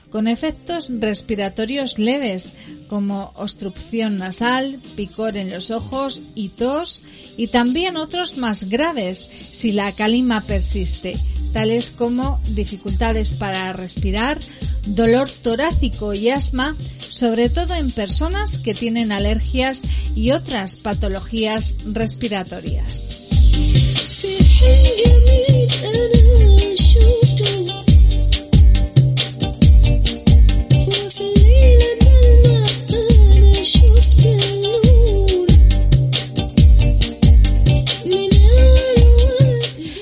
con 0.10 0.28
efectos 0.28 0.89
respiratorios 0.89 1.99
leves 1.99 2.52
como 2.88 3.32
obstrucción 3.36 4.18
nasal, 4.18 4.82
picor 4.95 5.38
en 5.38 5.52
los 5.52 5.70
ojos 5.70 6.24
y 6.34 6.49
tos, 6.49 7.04
y 7.38 7.49
también 7.49 7.95
otros 7.95 8.38
más 8.38 8.64
graves 8.64 9.30
si 9.52 9.72
la 9.72 9.91
calima 9.91 10.41
persiste, 10.41 11.20
tales 11.54 11.91
como 11.91 12.41
dificultades 12.49 13.34
para 13.34 13.72
respirar, 13.72 14.39
dolor 14.84 15.30
torácico 15.30 16.16
y 16.16 16.32
asma, 16.32 16.76
sobre 17.12 17.49
todo 17.49 17.76
en 17.76 17.91
personas 17.91 18.58
que 18.58 18.74
tienen 18.74 19.12
alergias 19.12 19.84
y 20.16 20.32
otras 20.32 20.76
patologías 20.76 21.76
respiratorias. 21.86 23.20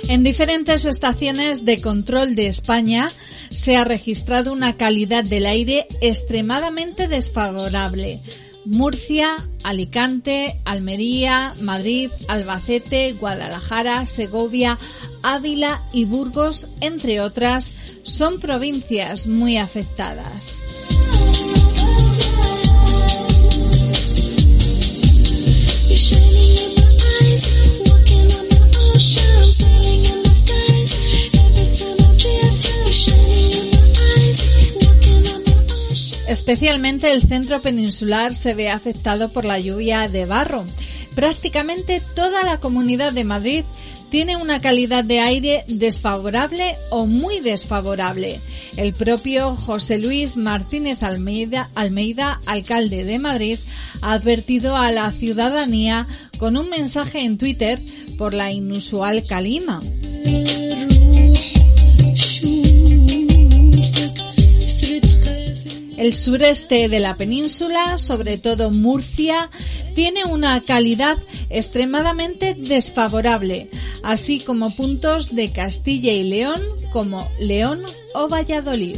En 0.09 0.23
diferentes 0.23 0.85
estaciones 0.85 1.65
de 1.65 1.79
control 1.79 2.35
de 2.35 2.47
España 2.47 3.11
se 3.51 3.77
ha 3.77 3.83
registrado 3.83 4.51
una 4.51 4.75
calidad 4.75 5.23
del 5.23 5.45
aire 5.45 5.87
extremadamente 6.01 7.07
desfavorable 7.07 8.21
Murcia, 8.69 9.47
Alicante, 9.63 10.61
Almería, 10.63 11.55
Madrid, 11.59 12.11
Albacete, 12.27 13.13
Guadalajara, 13.13 14.05
Segovia, 14.05 14.77
Ávila 15.23 15.83
y 15.91 16.05
Burgos, 16.05 16.67
entre 16.79 17.19
otras, 17.19 17.71
son 18.03 18.39
provincias 18.39 19.25
muy 19.25 19.57
afectadas. 19.57 20.58
Especialmente 36.29 37.11
el 37.11 37.23
centro 37.23 37.59
peninsular 37.59 38.35
se 38.35 38.53
ve 38.53 38.69
afectado 38.69 39.29
por 39.29 39.45
la 39.45 39.59
lluvia 39.59 40.07
de 40.07 40.27
barro. 40.27 40.63
Prácticamente 41.15 42.03
toda 42.13 42.43
la 42.43 42.59
comunidad 42.59 43.13
de 43.13 43.23
Madrid 43.23 43.63
tiene 44.11 44.37
una 44.37 44.61
calidad 44.61 45.03
de 45.03 45.21
aire 45.21 45.65
desfavorable 45.67 46.75
o 46.91 47.07
muy 47.07 47.39
desfavorable. 47.39 48.41
El 48.77 48.93
propio 48.93 49.55
José 49.55 49.97
Luis 49.97 50.37
Martínez 50.37 50.99
Almeida, 51.01 52.41
alcalde 52.45 53.05
de 53.05 53.17
Madrid, 53.17 53.57
ha 54.01 54.13
advertido 54.13 54.75
a 54.75 54.91
la 54.91 55.11
ciudadanía 55.11 56.07
con 56.37 56.57
un 56.57 56.69
mensaje 56.69 57.25
en 57.25 57.39
Twitter 57.39 57.81
por 58.19 58.35
la 58.35 58.51
inusual 58.51 59.23
calima. 59.25 59.81
El 65.99 66.13
sureste 66.13 66.87
de 66.87 67.01
la 67.01 67.17
península, 67.17 67.97
sobre 67.97 68.37
todo 68.37 68.71
Murcia, 68.71 69.49
tiene 69.95 70.23
una 70.23 70.63
calidad 70.63 71.17
extremadamente 71.49 72.53
desfavorable, 72.53 73.69
así 74.01 74.39
como 74.39 74.73
puntos 74.77 75.35
de 75.35 75.51
Castilla 75.51 76.13
y 76.13 76.23
León 76.23 76.61
como 76.93 77.29
León 77.37 77.81
o 78.13 78.29
Valladolid. 78.29 78.95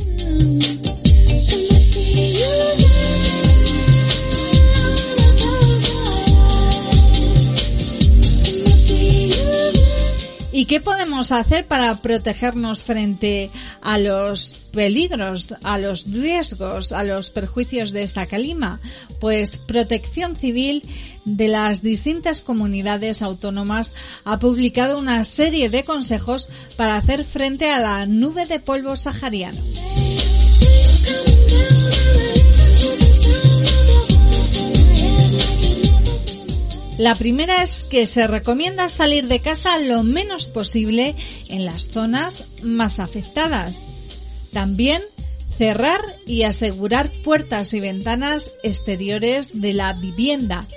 ¿Y 10.54 10.66
qué 10.66 10.82
podemos 10.82 11.32
hacer 11.32 11.66
para 11.66 12.02
protegernos 12.02 12.84
frente 12.84 13.52
a 13.82 13.97
los 13.97 14.54
peligros, 14.74 15.56
a 15.64 15.78
los 15.78 16.06
riesgos, 16.12 16.91
a 16.91 17.04
los 17.04 17.30
perjuicios 17.30 17.91
de 17.91 18.04
esta 18.04 18.26
calima? 18.26 18.82
Pues 19.22 19.60
Protección 19.60 20.36
Civil 20.36 20.84
de 21.24 21.47
las 21.47 21.82
distintas 21.82 22.41
comunidades 22.41 23.22
autónomas 23.22 23.93
ha 24.26 24.39
publicado 24.39 24.99
una 24.99 25.24
serie 25.24 25.70
de 25.70 25.84
consejos 25.84 26.49
para 26.76 26.97
hacer 26.97 27.24
frente 27.24 27.70
a 27.70 27.80
la 27.80 28.06
nube 28.06 28.45
de 28.45 28.60
polvo 28.60 28.97
sahariano. 28.97 29.62
La 36.97 37.15
primera 37.15 37.63
es 37.63 37.83
que 37.83 38.05
se 38.05 38.27
recomienda 38.27 38.89
salir 38.89 39.27
de 39.27 39.39
casa 39.39 39.79
lo 39.79 40.03
menos 40.03 40.47
posible 40.47 41.15
en 41.47 41.65
las 41.65 41.87
zonas 41.87 42.45
más 42.61 42.99
afectadas. 42.99 43.87
También 44.51 45.01
cerrar 45.47 46.01
y 46.25 46.43
asegurar 46.43 47.11
puertas 47.23 47.73
y 47.73 47.79
ventanas 47.79 48.51
exteriores 48.63 49.61
de 49.61 49.73
la 49.73 49.93
vivienda. 49.93 50.67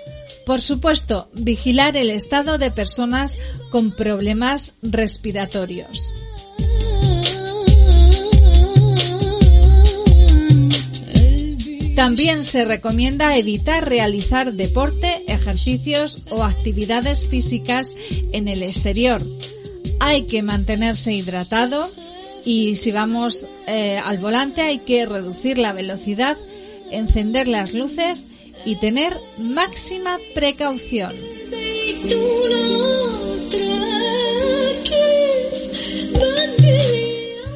Por 0.47 0.61
supuesto, 0.61 1.29
vigilar 1.33 1.97
el 1.97 2.11
estado 2.11 2.59
de 2.59 2.71
personas 2.71 3.39
con 3.71 3.97
problemas 3.97 4.73
respiratorios. 4.83 6.13
También 11.95 12.43
se 12.43 12.65
recomienda 12.65 13.37
evitar 13.37 13.89
realizar 13.89 14.53
deporte, 14.53 15.23
ejercicios 15.29 16.23
o 16.29 16.43
actividades 16.43 17.27
físicas 17.27 17.95
en 18.33 18.49
el 18.49 18.65
exterior. 18.65 19.23
Hay 20.01 20.25
que 20.25 20.43
mantenerse 20.43 21.13
hidratado 21.13 21.89
y 22.45 22.75
si 22.75 22.91
vamos 22.91 23.47
eh, 23.67 24.01
al 24.03 24.19
volante 24.19 24.63
hay 24.63 24.81
que 24.81 25.07
reducir 25.07 25.57
la 25.57 25.73
velocidad, 25.73 26.37
encender 26.91 27.47
las 27.47 27.75
luces 27.75 28.25
y 28.65 28.77
tener 28.77 29.17
máxima 29.39 30.19
precaución. 30.35 31.13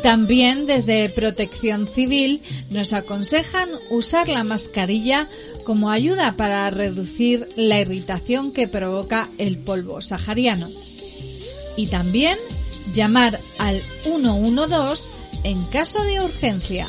También 0.02 0.66
desde 0.66 1.08
Protección 1.10 1.86
Civil 1.86 2.42
nos 2.70 2.92
aconsejan 2.92 3.68
usar 3.90 4.28
la 4.28 4.44
mascarilla 4.44 5.28
como 5.64 5.90
ayuda 5.90 6.34
para 6.36 6.70
reducir 6.70 7.48
la 7.56 7.80
irritación 7.80 8.52
que 8.52 8.68
provoca 8.68 9.28
el 9.38 9.58
polvo 9.58 10.00
sahariano. 10.00 10.68
Y 11.76 11.88
también 11.88 12.38
llamar 12.92 13.40
al 13.58 13.82
112 14.02 15.08
en 15.44 15.64
caso 15.64 16.02
de 16.02 16.20
urgencia. 16.20 16.88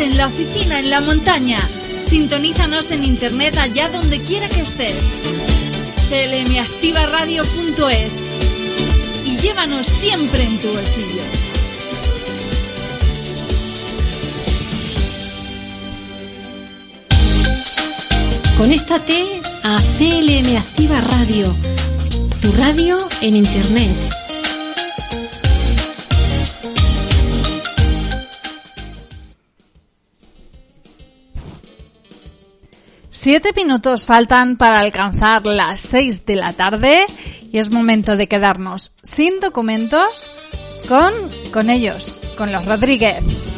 En 0.00 0.16
la 0.16 0.28
oficina, 0.28 0.78
en 0.78 0.90
la 0.90 1.00
montaña. 1.00 1.58
Sintonízanos 2.02 2.90
en 2.90 3.04
internet 3.04 3.56
allá 3.56 3.88
donde 3.88 4.20
quiera 4.20 4.48
que 4.48 4.62
estés. 4.62 5.08
clmactivaradio.es 6.08 8.16
y 9.24 9.36
llévanos 9.36 9.86
siempre 9.86 10.42
en 10.42 10.58
tu 10.58 10.68
bolsillo. 10.68 11.22
Conéctate 18.56 19.40
a 19.62 19.80
CLM 19.98 20.56
Activa 20.56 21.00
Radio, 21.00 21.54
tu 22.40 22.52
radio 22.52 23.08
en 23.20 23.36
Internet. 23.36 24.09
Siete 33.22 33.52
minutos 33.54 34.06
faltan 34.06 34.56
para 34.56 34.80
alcanzar 34.80 35.44
las 35.44 35.82
seis 35.82 36.24
de 36.24 36.36
la 36.36 36.54
tarde 36.54 37.04
y 37.52 37.58
es 37.58 37.70
momento 37.70 38.16
de 38.16 38.28
quedarnos 38.28 38.92
sin 39.02 39.40
documentos 39.40 40.32
con, 40.88 41.12
con 41.52 41.68
ellos, 41.68 42.18
con 42.38 42.50
los 42.50 42.64
Rodríguez. 42.64 43.49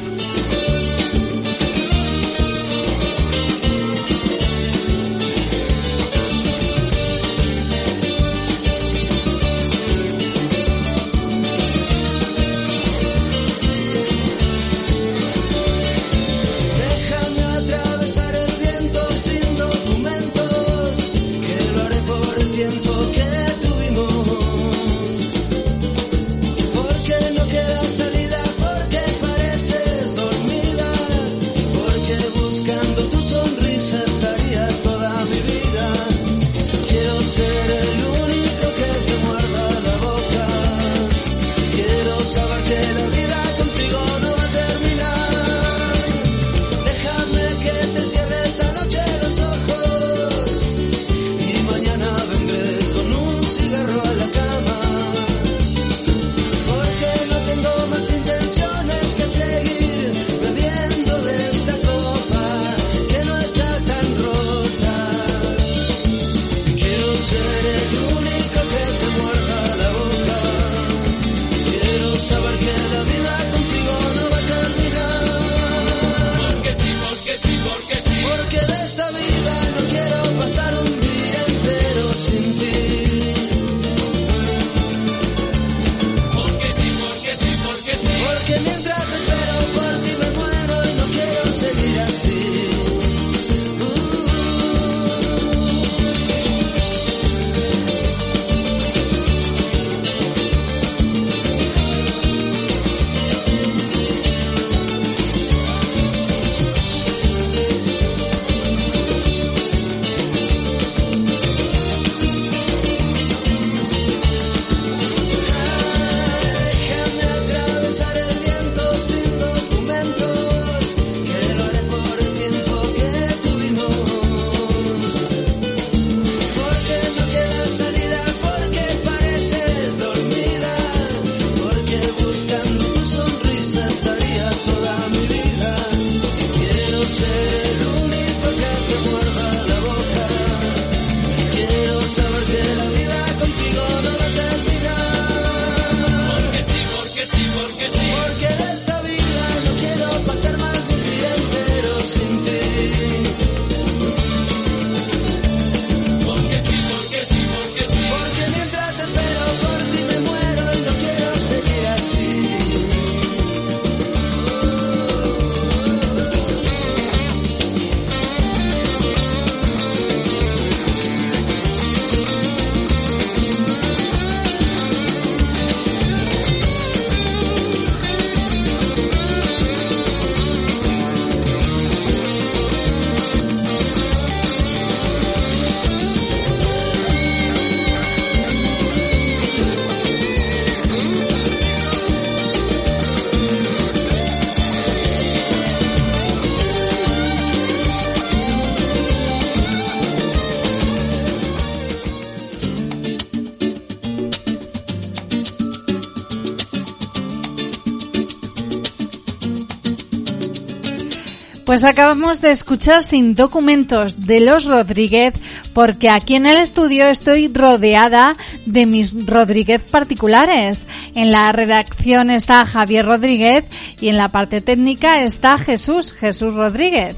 Pues 211.73 211.85
acabamos 211.85 212.43
de 212.43 212.51
escuchar 212.51 213.03
sin 213.03 213.35
documentos 213.35 214.27
de 214.27 214.41
los 214.41 214.67
Rodríguez 214.67 215.33
porque 215.73 216.11
aquí 216.11 216.35
en 216.35 216.45
el 216.45 216.59
estudio 216.59 217.07
estoy 217.07 217.49
rodeada 217.49 218.37
de 218.67 218.85
mis 218.85 219.15
Rodríguez 219.27 219.83
particulares. 219.83 220.87
En 221.15 221.33
la 221.33 221.51
redacción 221.51 222.29
está 222.29 222.67
Javier 222.67 223.07
Rodríguez 223.07 223.65
y 224.03 224.09
en 224.09 224.19
la 224.19 224.29
parte 224.29 224.61
técnica 224.61 225.23
está 225.23 225.57
Jesús, 225.57 226.13
Jesús 226.13 226.53
Rodríguez. 226.53 227.17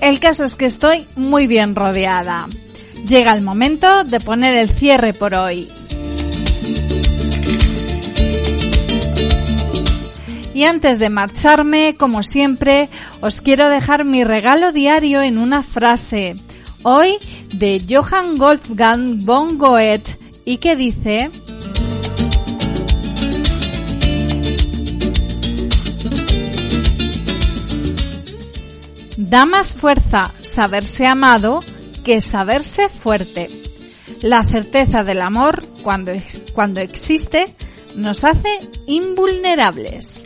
El 0.00 0.20
caso 0.20 0.44
es 0.44 0.54
que 0.54 0.66
estoy 0.66 1.04
muy 1.16 1.48
bien 1.48 1.74
rodeada. 1.74 2.46
Llega 3.08 3.34
el 3.34 3.42
momento 3.42 4.04
de 4.04 4.20
poner 4.20 4.56
el 4.56 4.70
cierre 4.70 5.14
por 5.14 5.34
hoy. 5.34 5.68
Y 10.58 10.64
antes 10.64 10.98
de 10.98 11.08
marcharme, 11.08 11.94
como 11.96 12.24
siempre, 12.24 12.88
os 13.20 13.40
quiero 13.40 13.68
dejar 13.68 14.04
mi 14.04 14.24
regalo 14.24 14.72
diario 14.72 15.22
en 15.22 15.38
una 15.38 15.62
frase. 15.62 16.34
Hoy 16.82 17.14
de 17.54 17.80
Johann 17.88 18.38
Wolfgang 18.38 19.24
von 19.24 19.56
Goethe 19.56 20.18
y 20.44 20.56
que 20.56 20.74
dice... 20.74 21.30
Da 29.16 29.46
más 29.46 29.76
fuerza 29.76 30.32
saberse 30.40 31.06
amado 31.06 31.60
que 32.02 32.20
saberse 32.20 32.88
fuerte. 32.88 33.48
La 34.22 34.42
certeza 34.42 35.04
del 35.04 35.20
amor, 35.20 35.64
cuando, 35.84 36.10
cuando 36.52 36.80
existe, 36.80 37.54
nos 37.94 38.24
hace 38.24 38.48
invulnerables. 38.88 40.17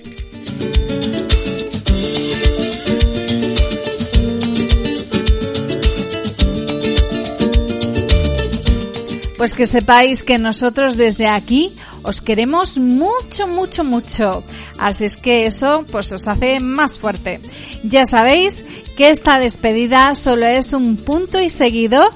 Pues 9.43 9.55
que 9.55 9.66
sepáis 9.66 10.22
que 10.22 10.38
nosotros 10.38 10.97
desde 10.97 11.26
aquí 11.26 11.74
os 12.05 12.22
queremos 12.22 12.78
mucho, 12.78 13.49
mucho, 13.49 13.82
mucho. 13.82 14.45
Así 14.78 15.07
es 15.07 15.16
que 15.16 15.47
eso 15.47 15.84
pues 15.90 16.12
os 16.12 16.28
hace 16.28 16.61
más 16.61 16.97
fuerte. 16.97 17.40
Ya 17.82 18.07
sabéis 18.07 18.64
que 18.97 19.09
esta 19.09 19.40
despedida 19.40 20.14
solo 20.14 20.47
es 20.47 20.72
un 20.74 20.97
punto 20.97 21.40
y 21.40 21.51
seguido 21.51 22.09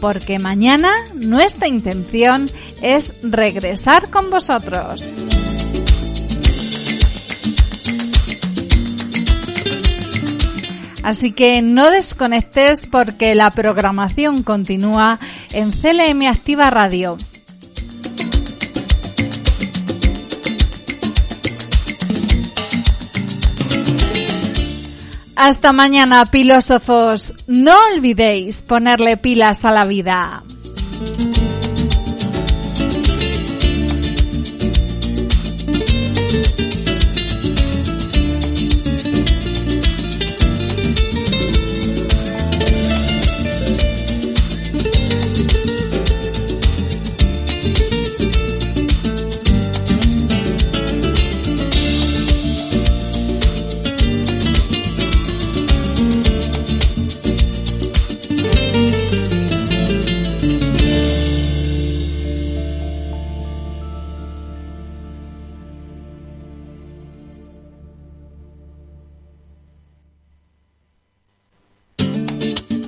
porque 0.00 0.40
mañana 0.40 0.92
nuestra 1.14 1.68
intención 1.68 2.50
es 2.82 3.14
regresar 3.22 4.10
con 4.10 4.30
vosotros. 4.30 5.24
Así 11.02 11.32
que 11.32 11.62
no 11.62 11.90
desconectes 11.90 12.86
porque 12.86 13.34
la 13.34 13.50
programación 13.50 14.42
continúa 14.42 15.18
en 15.52 15.72
CLM 15.72 16.28
Activa 16.28 16.70
Radio. 16.70 17.16
Hasta 25.34 25.72
mañana, 25.72 26.24
filósofos. 26.26 27.34
No 27.48 27.74
olvidéis 27.92 28.62
ponerle 28.62 29.16
pilas 29.16 29.64
a 29.64 29.72
la 29.72 29.84
vida. 29.84 30.44